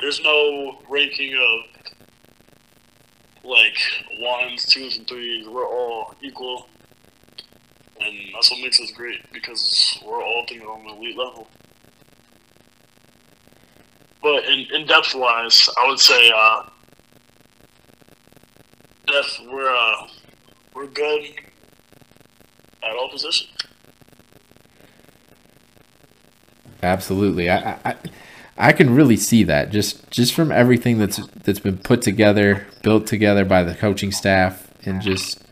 There's 0.00 0.20
no 0.22 0.80
ranking 0.88 1.34
of 1.34 1.94
like 3.44 3.76
ones, 4.20 4.64
twos, 4.66 4.96
and 4.96 5.06
threes. 5.06 5.46
We're 5.48 5.66
all 5.66 6.14
equal, 6.22 6.68
and 8.00 8.16
that's 8.34 8.50
what 8.50 8.60
makes 8.60 8.80
us 8.80 8.90
great 8.92 9.20
because 9.32 9.98
we're 10.04 10.22
all 10.22 10.44
thinking 10.48 10.66
on 10.66 10.84
the 10.84 10.92
elite 10.94 11.16
level. 11.16 11.48
But 14.22 14.44
in, 14.44 14.66
in 14.72 14.86
depth 14.86 15.14
wise, 15.14 15.68
I 15.76 15.88
would 15.88 15.98
say 15.98 16.30
uh, 16.34 16.62
depth 19.06 19.40
we're 19.50 19.74
uh, 19.74 20.08
we're 20.74 20.86
good 20.86 21.24
at 22.82 22.96
all 22.96 23.08
positions. 23.10 23.51
Absolutely, 26.82 27.48
I, 27.48 27.78
I 27.84 27.96
I 28.56 28.72
can 28.72 28.94
really 28.94 29.16
see 29.16 29.44
that 29.44 29.70
just 29.70 30.10
just 30.10 30.34
from 30.34 30.52
everything 30.52 30.98
that's 30.98 31.18
that's 31.28 31.60
been 31.60 31.78
put 31.78 32.02
together, 32.02 32.66
built 32.82 33.06
together 33.06 33.44
by 33.44 33.62
the 33.62 33.74
coaching 33.74 34.12
staff, 34.12 34.68
and 34.84 35.00
just 35.00 35.42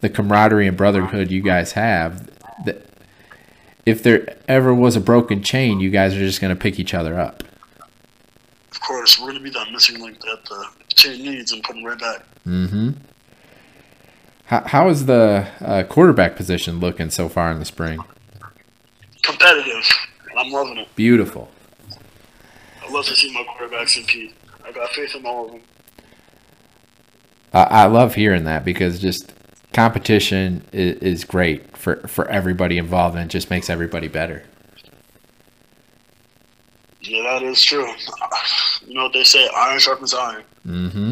the 0.00 0.08
camaraderie 0.08 0.66
and 0.66 0.76
brotherhood 0.76 1.30
you 1.30 1.42
guys 1.42 1.72
have. 1.72 2.28
That 2.64 2.84
if 3.86 4.02
there 4.02 4.36
ever 4.48 4.74
was 4.74 4.96
a 4.96 5.00
broken 5.00 5.42
chain, 5.42 5.80
you 5.80 5.90
guys 5.90 6.14
are 6.14 6.20
just 6.20 6.40
going 6.40 6.54
to 6.54 6.60
pick 6.60 6.78
each 6.78 6.92
other 6.94 7.18
up. 7.18 7.42
Of 8.70 8.80
course, 8.80 9.18
we're 9.18 9.28
gonna 9.28 9.40
be 9.40 9.50
that 9.50 9.72
missing 9.72 10.00
link 10.00 10.20
that 10.20 10.44
the 10.44 10.66
chain 10.94 11.22
needs 11.22 11.52
and 11.52 11.62
put 11.62 11.74
them 11.74 11.84
right 11.84 11.98
back. 11.98 12.24
Mm-hmm. 12.46 12.90
How 14.44 14.62
how 14.66 14.88
is 14.88 15.06
the 15.06 15.48
uh, 15.60 15.82
quarterback 15.84 16.36
position 16.36 16.80
looking 16.80 17.10
so 17.10 17.28
far 17.28 17.50
in 17.50 17.58
the 17.58 17.64
spring? 17.64 18.00
Competitive. 19.22 19.84
I'm 20.48 20.54
loving 20.54 20.78
it. 20.78 20.94
Beautiful. 20.96 21.50
I 22.82 22.90
love 22.90 23.04
to 23.04 23.14
see 23.14 23.32
my 23.34 23.44
quarterbacks 23.44 23.96
compete. 23.96 24.34
I 24.64 24.72
got 24.72 24.90
faith 24.90 25.14
in 25.14 25.26
all 25.26 25.44
of 25.44 25.52
them. 25.52 25.60
I, 27.52 27.62
I 27.64 27.86
love 27.86 28.14
hearing 28.14 28.44
that 28.44 28.64
because 28.64 28.98
just 28.98 29.32
competition 29.74 30.64
is, 30.72 30.96
is 30.96 31.24
great 31.24 31.76
for, 31.76 31.96
for 32.08 32.26
everybody 32.28 32.78
involved 32.78 33.16
and 33.16 33.26
it 33.26 33.32
just 33.32 33.50
makes 33.50 33.68
everybody 33.68 34.08
better. 34.08 34.44
Yeah, 37.02 37.22
that 37.24 37.42
is 37.42 37.62
true. 37.62 37.86
You 38.86 38.94
know 38.94 39.02
what 39.02 39.12
they 39.12 39.24
say, 39.24 39.46
iron 39.54 39.78
sharpens 39.78 40.14
iron. 40.14 40.44
Mm-hmm. 40.66 41.07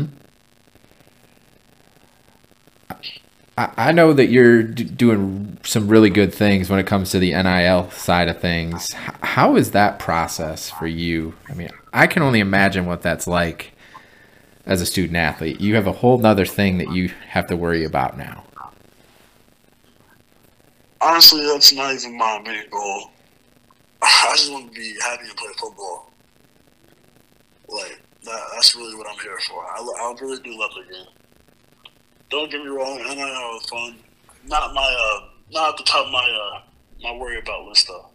I 3.58 3.92
know 3.92 4.12
that 4.12 4.26
you're 4.26 4.62
doing 4.62 5.56
some 5.64 5.88
really 5.88 6.10
good 6.10 6.34
things 6.34 6.68
when 6.68 6.78
it 6.78 6.86
comes 6.86 7.10
to 7.12 7.18
the 7.18 7.30
NIL 7.30 7.90
side 7.90 8.28
of 8.28 8.38
things. 8.38 8.92
How 8.92 9.56
is 9.56 9.70
that 9.70 9.98
process 9.98 10.68
for 10.68 10.86
you? 10.86 11.34
I 11.48 11.54
mean, 11.54 11.70
I 11.90 12.06
can 12.06 12.22
only 12.22 12.40
imagine 12.40 12.84
what 12.84 13.00
that's 13.00 13.26
like 13.26 13.72
as 14.66 14.82
a 14.82 14.86
student 14.86 15.16
athlete. 15.16 15.58
You 15.58 15.74
have 15.76 15.86
a 15.86 15.92
whole 15.92 16.18
nother 16.18 16.44
thing 16.44 16.76
that 16.78 16.92
you 16.92 17.08
have 17.28 17.46
to 17.46 17.56
worry 17.56 17.84
about 17.84 18.18
now. 18.18 18.44
Honestly, 21.00 21.46
that's 21.46 21.72
not 21.72 21.94
even 21.94 22.18
my 22.18 22.42
main 22.44 22.68
goal. 22.68 23.10
I 24.02 24.32
just 24.36 24.52
want 24.52 24.70
to 24.70 24.78
be 24.78 24.94
happy 25.00 25.28
to 25.28 25.34
play 25.34 25.48
football. 25.56 26.10
Like 27.68 28.02
that, 28.24 28.40
that's 28.52 28.76
really 28.76 28.94
what 28.96 29.06
I'm 29.08 29.18
here 29.20 29.38
for. 29.48 29.64
I, 29.64 29.78
I 29.78 30.14
really 30.20 30.42
do 30.42 30.60
love 30.60 30.72
the 30.74 30.92
game. 30.92 31.06
Don't 32.30 32.50
get 32.50 32.60
me 32.60 32.68
wrong, 32.68 32.98
NIL 32.98 33.60
is 33.60 33.66
fun. 33.68 33.96
Not 34.46 34.74
my, 34.74 34.82
uh, 34.82 35.28
not 35.52 35.70
at 35.70 35.76
the 35.78 35.84
top 35.84 36.06
of 36.06 36.12
my, 36.12 36.28
uh, 36.54 36.60
my 37.02 37.16
worry 37.16 37.38
about 37.38 37.66
list 37.66 37.88
though. 37.88 38.06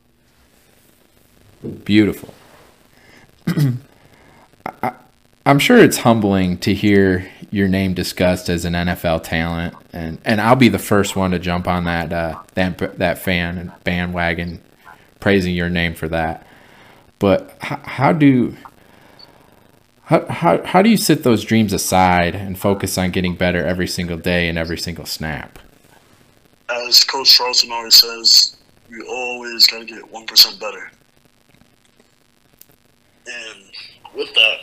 Beautiful. 1.84 2.34
I, 4.84 4.94
I'm 5.46 5.60
sure 5.60 5.78
it's 5.78 5.98
humbling 5.98 6.58
to 6.60 6.74
hear 6.74 7.30
your 7.50 7.68
name 7.68 7.94
discussed 7.94 8.48
as 8.48 8.64
an 8.64 8.74
NFL 8.74 9.24
talent, 9.24 9.76
and, 9.92 10.20
and 10.24 10.40
I'll 10.40 10.56
be 10.56 10.70
the 10.70 10.80
first 10.80 11.16
one 11.16 11.32
to 11.32 11.40
jump 11.40 11.68
on 11.68 11.86
that 11.86 12.14
uh, 12.14 12.42
that 12.54 13.00
that 13.00 13.18
fan 13.18 13.58
and 13.58 13.72
bandwagon, 13.84 14.62
praising 15.20 15.56
your 15.56 15.70
name 15.70 15.96
for 15.96 16.08
that. 16.10 16.46
But 17.18 17.56
how, 17.60 17.78
how 17.78 18.14
do 18.14 18.56
how, 20.12 20.26
how, 20.28 20.66
how 20.66 20.82
do 20.82 20.90
you 20.90 20.98
sit 20.98 21.24
those 21.24 21.46
dreams 21.46 21.72
aside 21.72 22.36
and 22.36 22.60
focus 22.60 22.98
on 22.98 23.12
getting 23.12 23.34
better 23.34 23.66
every 23.66 23.88
single 23.88 24.18
day 24.18 24.50
and 24.50 24.58
every 24.58 24.78
single 24.78 25.06
snap? 25.06 25.58
As 26.70 27.06
Coach 27.06 27.32
Charlton 27.38 27.72
always 27.72 27.96
says, 27.96 28.58
we 28.90 29.02
always 29.08 29.66
got 29.68 29.80
to 29.80 29.86
get 29.86 30.04
1% 30.04 30.60
better. 30.60 30.92
And 33.26 33.64
with 34.14 34.34
that, 34.34 34.58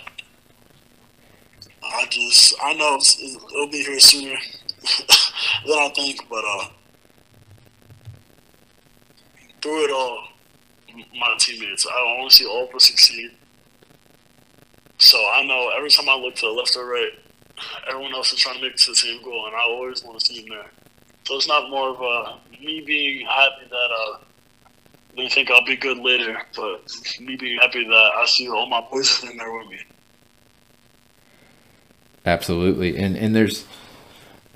I 1.83 2.05
just, 2.11 2.55
I 2.63 2.75
know 2.75 2.99
it'll 2.99 3.71
be 3.71 3.83
here 3.83 3.99
sooner 4.01 4.37
than 5.67 5.79
I 5.79 5.91
think, 5.97 6.29
but 6.29 6.45
uh, 6.47 6.69
through 9.63 9.85
it 9.87 9.93
all, 9.93 10.29
my 10.95 11.35
teammates, 11.39 11.87
I 11.87 12.19
want 12.19 12.33
to 12.33 12.37
see 12.37 12.45
all 12.45 12.69
of 12.69 12.75
us 12.75 12.85
succeed. 12.85 13.31
So 14.99 15.19
I 15.33 15.45
know 15.45 15.71
every 15.77 15.91
time 15.91 16.09
I 16.09 16.17
look 16.17 16.35
to 16.37 16.47
the 16.47 16.53
left 16.53 16.77
or 16.77 16.87
right, 16.87 17.13
everyone 17.89 18.13
else 18.13 18.33
is 18.33 18.41
trying 18.41 18.57
to 18.57 18.63
make 18.63 18.73
it 18.73 18.79
to 18.79 18.91
the 18.91 18.97
same 18.97 19.23
goal, 19.23 19.47
and 19.47 19.55
I 19.55 19.61
always 19.61 20.03
want 20.05 20.19
to 20.19 20.27
see 20.27 20.41
them 20.41 20.51
there. 20.51 20.71
So 21.25 21.37
it's 21.37 21.49
not 21.49 21.71
more 21.71 21.91
of 21.91 22.01
a 22.01 22.39
me 22.61 22.83
being 22.85 23.27
happy 23.27 23.69
that 23.71 23.75
uh, 23.75 24.19
they 25.17 25.29
think 25.29 25.51
I'll 25.51 25.65
be 25.65 25.77
good 25.77 25.99
later, 25.99 26.41
but 26.57 26.91
me 27.21 27.37
being 27.37 27.59
happy 27.59 27.85
that 27.85 28.13
I 28.17 28.25
see 28.27 28.49
all 28.49 28.67
my 28.67 28.81
boys 28.91 29.23
in 29.23 29.37
there 29.37 29.53
with 29.53 29.69
me. 29.69 29.81
Absolutely, 32.27 32.99
and 32.99 33.17
and 33.17 33.37
there's 33.37 33.67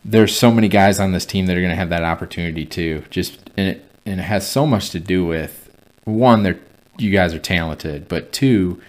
there's 0.04 0.36
so 0.36 0.50
many 0.50 0.68
guys 0.68 0.98
on 0.98 1.12
this 1.12 1.24
team 1.24 1.46
that 1.46 1.56
are 1.56 1.60
going 1.60 1.70
to 1.70 1.76
have 1.76 1.90
that 1.90 2.02
opportunity 2.02 2.66
too. 2.66 3.04
Just 3.10 3.38
and 3.56 3.68
it 3.68 3.84
and 4.04 4.18
it 4.18 4.24
has 4.24 4.48
so 4.48 4.66
much 4.66 4.90
to 4.90 5.00
do 5.00 5.24
with 5.24 5.70
one, 6.04 6.42
they're 6.42 6.58
you 6.98 7.10
guys 7.10 7.32
are 7.32 7.38
talented, 7.38 8.08
but 8.08 8.32
two, 8.32 8.80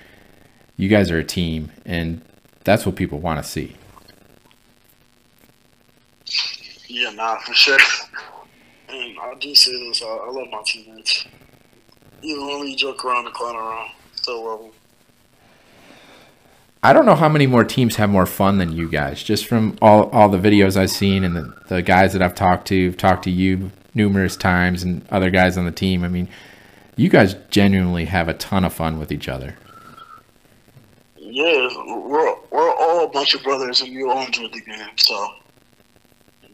you 0.77 0.89
guys 0.89 1.11
are 1.11 1.19
a 1.19 1.23
team, 1.23 1.71
and 1.85 2.21
that's 2.63 2.85
what 2.85 2.95
people 2.95 3.19
want 3.19 3.43
to 3.43 3.49
see. 3.49 3.75
Yeah, 6.87 7.11
nah, 7.11 7.37
for 7.39 7.53
sure. 7.53 7.79
And 8.89 9.17
I 9.19 9.33
do 9.39 9.55
say 9.55 9.71
this, 9.87 10.03
I, 10.03 10.05
I 10.05 10.29
love 10.29 10.49
my 10.51 10.61
teammates. 10.63 11.25
Even 12.21 12.45
when 12.45 12.59
we 12.59 12.75
joke 12.75 13.03
around 13.03 13.25
and 13.25 13.33
clown 13.33 13.55
around, 13.55 13.89
still 14.13 14.45
love 14.45 14.61
them. 14.61 14.71
I 16.83 16.93
don't 16.93 17.07
know 17.07 17.15
how 17.15 17.27
many 17.27 17.47
more 17.47 17.63
teams 17.63 17.95
have 17.95 18.11
more 18.11 18.27
fun 18.27 18.59
than 18.59 18.71
you 18.71 18.87
guys. 18.87 19.23
Just 19.23 19.47
from 19.47 19.77
all, 19.81 20.11
all 20.11 20.29
the 20.29 20.37
videos 20.37 20.77
I've 20.77 20.91
seen 20.91 21.23
and 21.23 21.35
the, 21.35 21.55
the 21.69 21.81
guys 21.81 22.13
that 22.13 22.21
I've 22.21 22.35
talked 22.35 22.67
to, 22.67 22.91
talked 22.91 23.23
to 23.23 23.31
you 23.31 23.71
numerous 23.95 24.35
times 24.35 24.83
and 24.83 25.03
other 25.09 25.31
guys 25.31 25.57
on 25.57 25.65
the 25.65 25.71
team. 25.71 26.03
I 26.03 26.09
mean, 26.09 26.27
you 26.95 27.09
guys 27.09 27.33
genuinely 27.49 28.05
have 28.05 28.27
a 28.27 28.35
ton 28.35 28.63
of 28.63 28.73
fun 28.73 28.99
with 28.99 29.11
each 29.11 29.27
other 29.27 29.55
yeah, 31.33 31.67
we're 31.87 32.35
we're 32.51 32.75
all 32.75 33.05
a 33.05 33.07
bunch 33.07 33.33
of 33.33 33.41
brothers, 33.41 33.81
and 33.81 33.93
we 33.95 34.03
all 34.03 34.23
enjoy 34.23 34.47
the 34.49 34.61
game. 34.61 34.97
So 34.97 35.29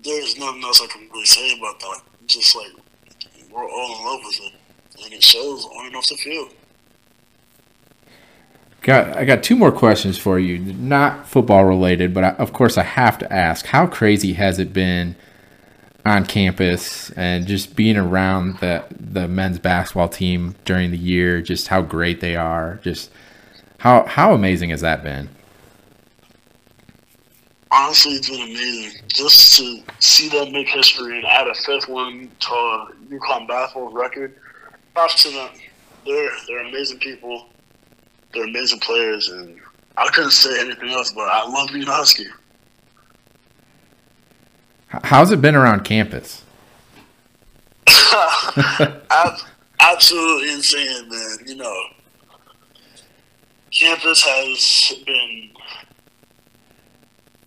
there's 0.04 0.40
nothing 0.40 0.64
else 0.64 0.82
I 0.82 0.88
can 0.88 1.10
really 1.12 1.26
say 1.26 1.58
about 1.58 1.80
that. 1.82 2.02
Just 2.28 2.56
like 2.56 2.72
we're 3.52 3.70
all 3.70 3.98
in 3.98 4.06
love 4.06 4.22
with 4.24 4.40
it, 4.42 4.54
and 5.04 5.14
it 5.14 5.22
shows 5.22 5.66
on 5.66 5.88
and 5.88 5.96
off 5.98 6.08
the 6.08 6.16
field. 6.16 6.54
Got 8.82 9.18
I 9.18 9.26
got 9.26 9.44
two 9.44 9.58
more 9.58 9.74
questions 9.74 10.18
for 10.18 10.40
you, 10.40 10.58
not 10.60 11.28
football 11.28 11.66
related, 11.66 12.14
but 12.14 12.24
I, 12.24 12.30
of 12.30 12.54
course 12.54 12.78
I 12.78 12.84
have 12.84 13.18
to 13.18 13.32
ask: 13.34 13.66
How 13.66 13.86
crazy 13.86 14.34
has 14.34 14.60
it 14.60 14.72
been 14.72 15.18
on 16.06 16.26
campus 16.26 17.12
and 17.12 17.46
just 17.46 17.76
being 17.76 17.98
around 17.98 18.60
the 18.60 18.86
the 18.98 19.28
men's 19.28 19.60
basketball 19.60 20.08
team 20.08 20.56
during 20.64 20.92
the 20.92 20.98
year? 20.98 21.42
Just 21.42 21.68
how 21.68 21.82
great 21.82 22.22
they 22.22 22.38
are, 22.38 22.80
just 22.82 23.12
how 23.80 24.06
how 24.06 24.34
amazing 24.34 24.70
has 24.70 24.82
that 24.82 25.04
been? 25.04 25.30
Honestly, 27.72 28.14
it's 28.14 28.30
been 28.30 28.42
amazing 28.42 29.02
just 29.08 29.58
to 29.58 29.82
see 30.00 30.28
them 30.28 30.52
make 30.52 30.68
history 30.68 31.18
and 31.18 31.26
add 31.26 31.48
a 31.48 31.56
fifth 31.56 31.88
one 31.88 32.30
to 32.40 32.88
UConn 33.10 33.48
basketball 33.48 33.92
record. 33.92 34.36
Props 34.94 35.24
to 35.24 35.30
them. 35.30 35.50
They're 36.06 36.30
they're 36.48 36.68
amazing 36.68 37.00
people. 37.00 37.48
They're 38.34 38.44
amazing 38.44 38.80
players, 38.82 39.30
and 39.30 39.60
I 39.98 40.10
couldn't 40.10 40.32
say 40.32 40.60
anything 40.60 40.90
else. 40.90 41.14
But 41.14 41.30
I 41.30 41.48
love 41.48 41.70
being 41.72 41.88
Husky. 41.88 42.26
How's 44.88 45.32
it 45.32 45.42
been 45.42 45.56
around 45.56 45.86
campus? 45.86 46.44
Absolutely 49.80 50.52
insane, 50.52 51.10
man. 51.10 51.38
You 51.46 51.56
know, 51.56 51.84
campus 53.80 54.24
has 54.24 54.94
been 55.06 55.52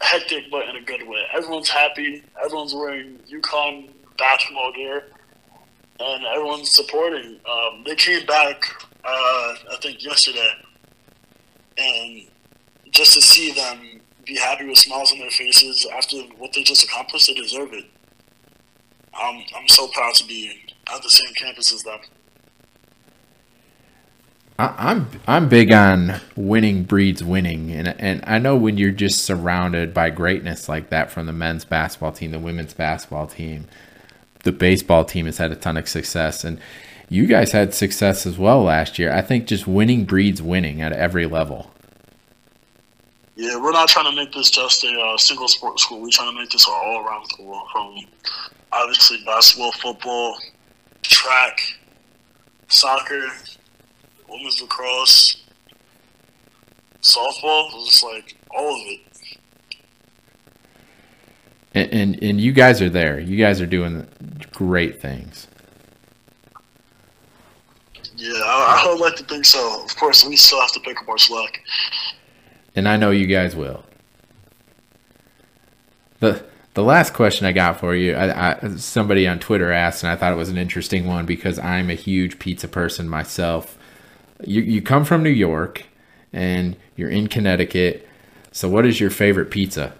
hectic, 0.00 0.44
but 0.50 0.68
in 0.68 0.76
a 0.76 0.82
good 0.82 1.06
way. 1.06 1.22
Everyone's 1.34 1.68
happy. 1.68 2.22
Everyone's 2.42 2.74
wearing 2.74 3.18
UConn 3.30 3.90
basketball 4.16 4.72
gear, 4.72 5.04
and 6.00 6.24
everyone's 6.24 6.72
supporting. 6.72 7.38
Um, 7.48 7.84
they 7.84 7.94
came 7.94 8.24
back, 8.26 8.64
uh, 9.04 9.54
I 9.72 9.76
think, 9.82 10.02
yesterday, 10.04 10.52
and 11.76 12.22
just 12.90 13.14
to 13.14 13.22
see 13.22 13.52
them 13.52 14.00
be 14.24 14.36
happy 14.36 14.66
with 14.66 14.78
smiles 14.78 15.12
on 15.12 15.18
their 15.18 15.30
faces 15.30 15.86
after 15.94 16.16
what 16.38 16.52
they 16.52 16.62
just 16.62 16.84
accomplished, 16.84 17.26
they 17.26 17.34
deserve 17.34 17.72
it. 17.72 17.84
I'm 19.14 19.42
I'm 19.54 19.68
so 19.68 19.88
proud 19.88 20.14
to 20.14 20.26
be 20.26 20.58
at 20.92 21.02
the 21.02 21.10
same 21.10 21.34
campus 21.34 21.72
as 21.72 21.82
them. 21.82 22.00
I'm 24.76 25.08
I'm 25.26 25.48
big 25.48 25.72
on 25.72 26.20
winning 26.36 26.84
breeds 26.84 27.22
winning, 27.24 27.72
and 27.72 27.88
and 27.98 28.22
I 28.26 28.38
know 28.38 28.56
when 28.56 28.76
you're 28.76 28.90
just 28.90 29.24
surrounded 29.24 29.94
by 29.94 30.10
greatness 30.10 30.68
like 30.68 30.90
that 30.90 31.10
from 31.10 31.26
the 31.26 31.32
men's 31.32 31.64
basketball 31.64 32.12
team, 32.12 32.30
the 32.30 32.38
women's 32.38 32.74
basketball 32.74 33.26
team, 33.26 33.66
the 34.44 34.52
baseball 34.52 35.04
team 35.04 35.26
has 35.26 35.38
had 35.38 35.52
a 35.52 35.56
ton 35.56 35.76
of 35.76 35.88
success, 35.88 36.44
and 36.44 36.60
you 37.08 37.26
guys 37.26 37.52
had 37.52 37.74
success 37.74 38.26
as 38.26 38.38
well 38.38 38.62
last 38.62 38.98
year. 38.98 39.12
I 39.12 39.22
think 39.22 39.46
just 39.46 39.66
winning 39.66 40.04
breeds 40.04 40.40
winning 40.40 40.80
at 40.80 40.92
every 40.92 41.26
level. 41.26 41.70
Yeah, 43.34 43.56
we're 43.56 43.72
not 43.72 43.88
trying 43.88 44.10
to 44.10 44.16
make 44.16 44.32
this 44.32 44.50
just 44.50 44.84
a 44.84 44.92
uh, 44.92 45.16
single 45.16 45.48
sport 45.48 45.80
school. 45.80 46.00
We're 46.00 46.10
trying 46.10 46.32
to 46.32 46.38
make 46.38 46.50
this 46.50 46.66
an 46.66 46.74
all 46.74 47.06
around 47.06 47.26
school, 47.26 47.62
from 47.72 47.98
obviously 48.72 49.22
basketball, 49.24 49.72
football, 49.72 50.38
track, 51.02 51.58
soccer, 52.68 53.28
women's 54.28 54.60
lacrosse, 54.60 55.42
softball. 57.02 57.70
It 57.70 57.74
was 57.74 58.02
like 58.02 58.36
all 58.50 58.74
of 58.74 58.80
it. 58.86 59.00
And, 61.74 61.92
and, 61.92 62.22
and 62.22 62.40
you 62.40 62.52
guys 62.52 62.82
are 62.82 62.90
there. 62.90 63.18
You 63.18 63.36
guys 63.36 63.60
are 63.60 63.66
doing 63.66 64.06
great 64.52 65.00
things. 65.00 65.48
Yeah, 68.16 68.32
I, 68.44 68.84
I 68.84 68.92
would 68.92 69.00
like 69.00 69.16
to 69.16 69.24
think 69.24 69.44
so. 69.44 69.82
Of 69.82 69.96
course, 69.96 70.24
we 70.24 70.36
still 70.36 70.60
have 70.60 70.72
to 70.72 70.80
pick 70.80 71.00
up 71.00 71.08
our 71.08 71.18
slack. 71.18 71.62
And 72.76 72.86
I 72.88 72.96
know 72.96 73.10
you 73.10 73.26
guys 73.26 73.56
will. 73.56 73.84
the 76.20 76.44
The 76.74 76.82
last 76.82 77.14
question 77.14 77.46
I 77.46 77.52
got 77.52 77.80
for 77.80 77.94
you, 77.94 78.14
I, 78.14 78.52
I, 78.52 78.76
somebody 78.76 79.26
on 79.26 79.38
Twitter 79.38 79.72
asked, 79.72 80.02
and 80.04 80.12
I 80.12 80.16
thought 80.16 80.32
it 80.32 80.36
was 80.36 80.50
an 80.50 80.58
interesting 80.58 81.06
one 81.06 81.26
because 81.26 81.58
I'm 81.58 81.90
a 81.90 81.94
huge 81.94 82.38
pizza 82.38 82.68
person 82.68 83.08
myself 83.08 83.78
you, 84.44 84.62
you 84.62 84.82
come 84.82 85.04
from 85.04 85.22
New 85.22 85.30
York 85.30 85.84
and 86.32 86.76
you're 86.96 87.10
in 87.10 87.28
Connecticut. 87.28 88.08
So, 88.52 88.68
what 88.68 88.86
is 88.86 89.00
your 89.00 89.10
favorite 89.10 89.50
pizza? 89.50 89.94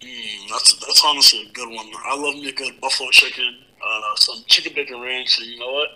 Mm, 0.00 0.48
that's 0.50 0.74
that's 0.74 1.04
honestly 1.04 1.48
a 1.48 1.52
good 1.52 1.68
one. 1.68 1.86
I 2.04 2.16
love 2.16 2.34
me 2.34 2.48
a 2.48 2.52
good 2.52 2.80
buffalo 2.80 3.10
chicken, 3.10 3.56
uh, 3.82 4.00
some 4.16 4.42
chicken 4.46 4.72
bacon 4.74 5.00
ranch, 5.00 5.38
and 5.38 5.46
you 5.46 5.58
know 5.58 5.72
what? 5.72 5.88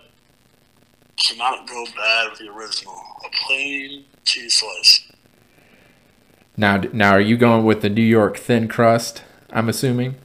Cannot 1.17 1.67
go 1.67 1.85
bad 1.97 2.31
with 2.31 2.39
the 2.39 2.49
original. 2.49 2.95
A 3.25 3.29
plain 3.47 4.05
cheese 4.25 4.55
slice. 4.55 5.11
Now, 6.57 6.83
now, 6.93 7.11
are 7.12 7.21
you 7.21 7.37
going 7.37 7.65
with 7.65 7.83
the 7.83 7.91
New 7.91 8.03
York 8.03 8.37
thin 8.39 8.69
crust? 8.69 9.23
I'm 9.51 9.69
assuming. 9.69 10.17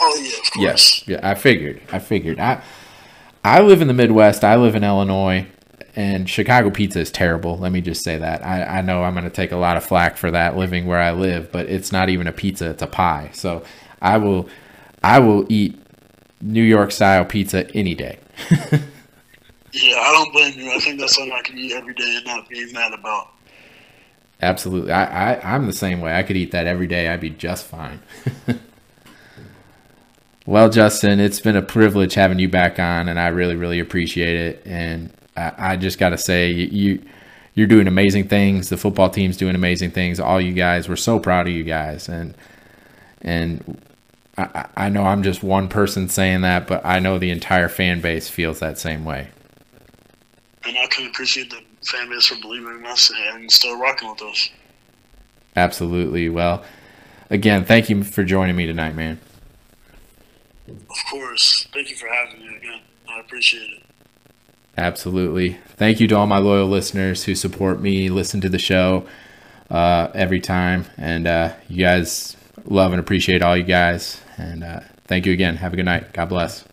Oh 0.00 0.16
yeah, 0.20 0.38
of 0.38 0.50
course. 0.50 0.56
Yes, 0.56 1.08
yeah. 1.08 1.20
I 1.22 1.34
figured. 1.34 1.80
I 1.92 1.98
figured. 1.98 2.38
I 2.38 2.62
I 3.44 3.60
live 3.60 3.80
in 3.80 3.88
the 3.88 3.94
Midwest. 3.94 4.42
I 4.42 4.56
live 4.56 4.74
in 4.74 4.82
Illinois, 4.84 5.46
and 5.96 6.28
Chicago 6.28 6.70
pizza 6.70 7.00
is 7.00 7.10
terrible. 7.10 7.56
Let 7.56 7.72
me 7.72 7.80
just 7.80 8.04
say 8.04 8.18
that. 8.18 8.44
I, 8.44 8.78
I 8.78 8.80
know 8.82 9.04
I'm 9.04 9.14
going 9.14 9.24
to 9.24 9.30
take 9.30 9.52
a 9.52 9.56
lot 9.56 9.76
of 9.76 9.84
flack 9.84 10.16
for 10.16 10.30
that 10.30 10.56
living 10.56 10.86
where 10.86 11.00
I 11.00 11.12
live, 11.12 11.52
but 11.52 11.66
it's 11.68 11.92
not 11.92 12.08
even 12.08 12.26
a 12.26 12.32
pizza; 12.32 12.70
it's 12.70 12.82
a 12.82 12.86
pie. 12.86 13.30
So 13.32 13.64
I 14.02 14.18
will, 14.18 14.48
I 15.02 15.18
will 15.18 15.46
eat 15.48 15.78
New 16.40 16.62
York 16.62 16.92
style 16.92 17.24
pizza 17.24 17.70
any 17.74 17.94
day. 17.94 18.18
yeah, 18.50 19.96
I 19.96 20.12
don't 20.12 20.32
blame 20.32 20.58
you. 20.58 20.72
I 20.72 20.78
think 20.78 21.00
that's 21.00 21.14
something 21.14 21.32
I 21.32 21.42
can 21.42 21.58
eat 21.58 21.72
every 21.72 21.94
day 21.94 22.16
and 22.16 22.26
not 22.26 22.48
be 22.48 22.72
mad 22.72 22.92
about. 22.92 23.28
Absolutely, 24.42 24.92
I, 24.92 25.34
I 25.34 25.54
I'm 25.54 25.66
the 25.66 25.72
same 25.72 26.00
way. 26.00 26.16
I 26.16 26.22
could 26.22 26.36
eat 26.36 26.50
that 26.50 26.66
every 26.66 26.86
day. 26.86 27.08
I'd 27.08 27.20
be 27.20 27.30
just 27.30 27.66
fine. 27.66 28.00
Well, 30.46 30.68
Justin, 30.68 31.20
it's 31.20 31.40
been 31.40 31.56
a 31.56 31.62
privilege 31.62 32.14
having 32.14 32.38
you 32.38 32.50
back 32.50 32.78
on, 32.78 33.08
and 33.08 33.18
I 33.18 33.28
really, 33.28 33.56
really 33.56 33.80
appreciate 33.80 34.36
it. 34.36 34.62
And 34.66 35.10
I 35.36 35.76
just 35.76 35.98
got 35.98 36.10
to 36.10 36.18
say, 36.18 36.50
you 36.50 37.02
you're 37.54 37.68
doing 37.68 37.86
amazing 37.86 38.28
things. 38.28 38.68
The 38.68 38.76
football 38.76 39.10
team's 39.10 39.36
doing 39.36 39.54
amazing 39.54 39.92
things. 39.92 40.18
All 40.18 40.40
you 40.40 40.52
guys, 40.52 40.88
we're 40.88 40.96
so 40.96 41.18
proud 41.18 41.46
of 41.46 41.52
you 41.52 41.62
guys, 41.64 42.08
and 42.08 42.34
and 43.22 43.80
I, 44.36 44.66
I 44.76 44.88
know 44.88 45.04
I'm 45.04 45.22
just 45.22 45.42
one 45.42 45.68
person 45.68 46.08
saying 46.08 46.42
that, 46.42 46.66
but 46.66 46.84
I 46.84 46.98
know 46.98 47.18
the 47.18 47.30
entire 47.30 47.68
fan 47.68 48.00
base 48.00 48.28
feels 48.28 48.58
that 48.60 48.78
same 48.78 49.04
way. 49.04 49.28
And 50.66 50.76
I 50.78 50.86
can 50.88 51.06
appreciate 51.06 51.50
the 51.50 51.60
fan 51.86 52.08
base 52.08 52.26
for 52.26 52.40
believing 52.40 52.78
in 52.78 52.86
us 52.86 53.12
and 53.32 53.50
still 53.50 53.78
rocking 53.78 54.10
with 54.10 54.22
us. 54.22 54.50
Absolutely. 55.56 56.28
Well, 56.28 56.64
again, 57.30 57.64
thank 57.64 57.88
you 57.88 58.02
for 58.02 58.24
joining 58.24 58.56
me 58.56 58.66
tonight, 58.66 58.96
man. 58.96 59.20
Of 60.66 60.96
course. 61.10 61.68
Thank 61.72 61.90
you 61.90 61.96
for 61.96 62.08
having 62.08 62.40
me 62.40 62.56
again. 62.56 62.80
I 63.08 63.20
appreciate 63.20 63.70
it. 63.70 63.82
Absolutely. 64.76 65.58
Thank 65.76 66.00
you 66.00 66.08
to 66.08 66.16
all 66.16 66.26
my 66.26 66.38
loyal 66.38 66.66
listeners 66.66 67.24
who 67.24 67.34
support 67.34 67.80
me, 67.80 68.08
listen 68.08 68.40
to 68.40 68.48
the 68.48 68.58
show 68.58 69.06
uh, 69.70 70.08
every 70.14 70.40
time. 70.40 70.86
And 70.96 71.26
uh, 71.26 71.54
you 71.68 71.84
guys 71.84 72.36
love 72.64 72.92
and 72.92 73.00
appreciate 73.00 73.42
all 73.42 73.56
you 73.56 73.64
guys. 73.64 74.20
And 74.36 74.64
uh, 74.64 74.80
thank 75.04 75.26
you 75.26 75.32
again. 75.32 75.56
Have 75.56 75.72
a 75.72 75.76
good 75.76 75.84
night. 75.84 76.12
God 76.12 76.28
bless. 76.28 76.64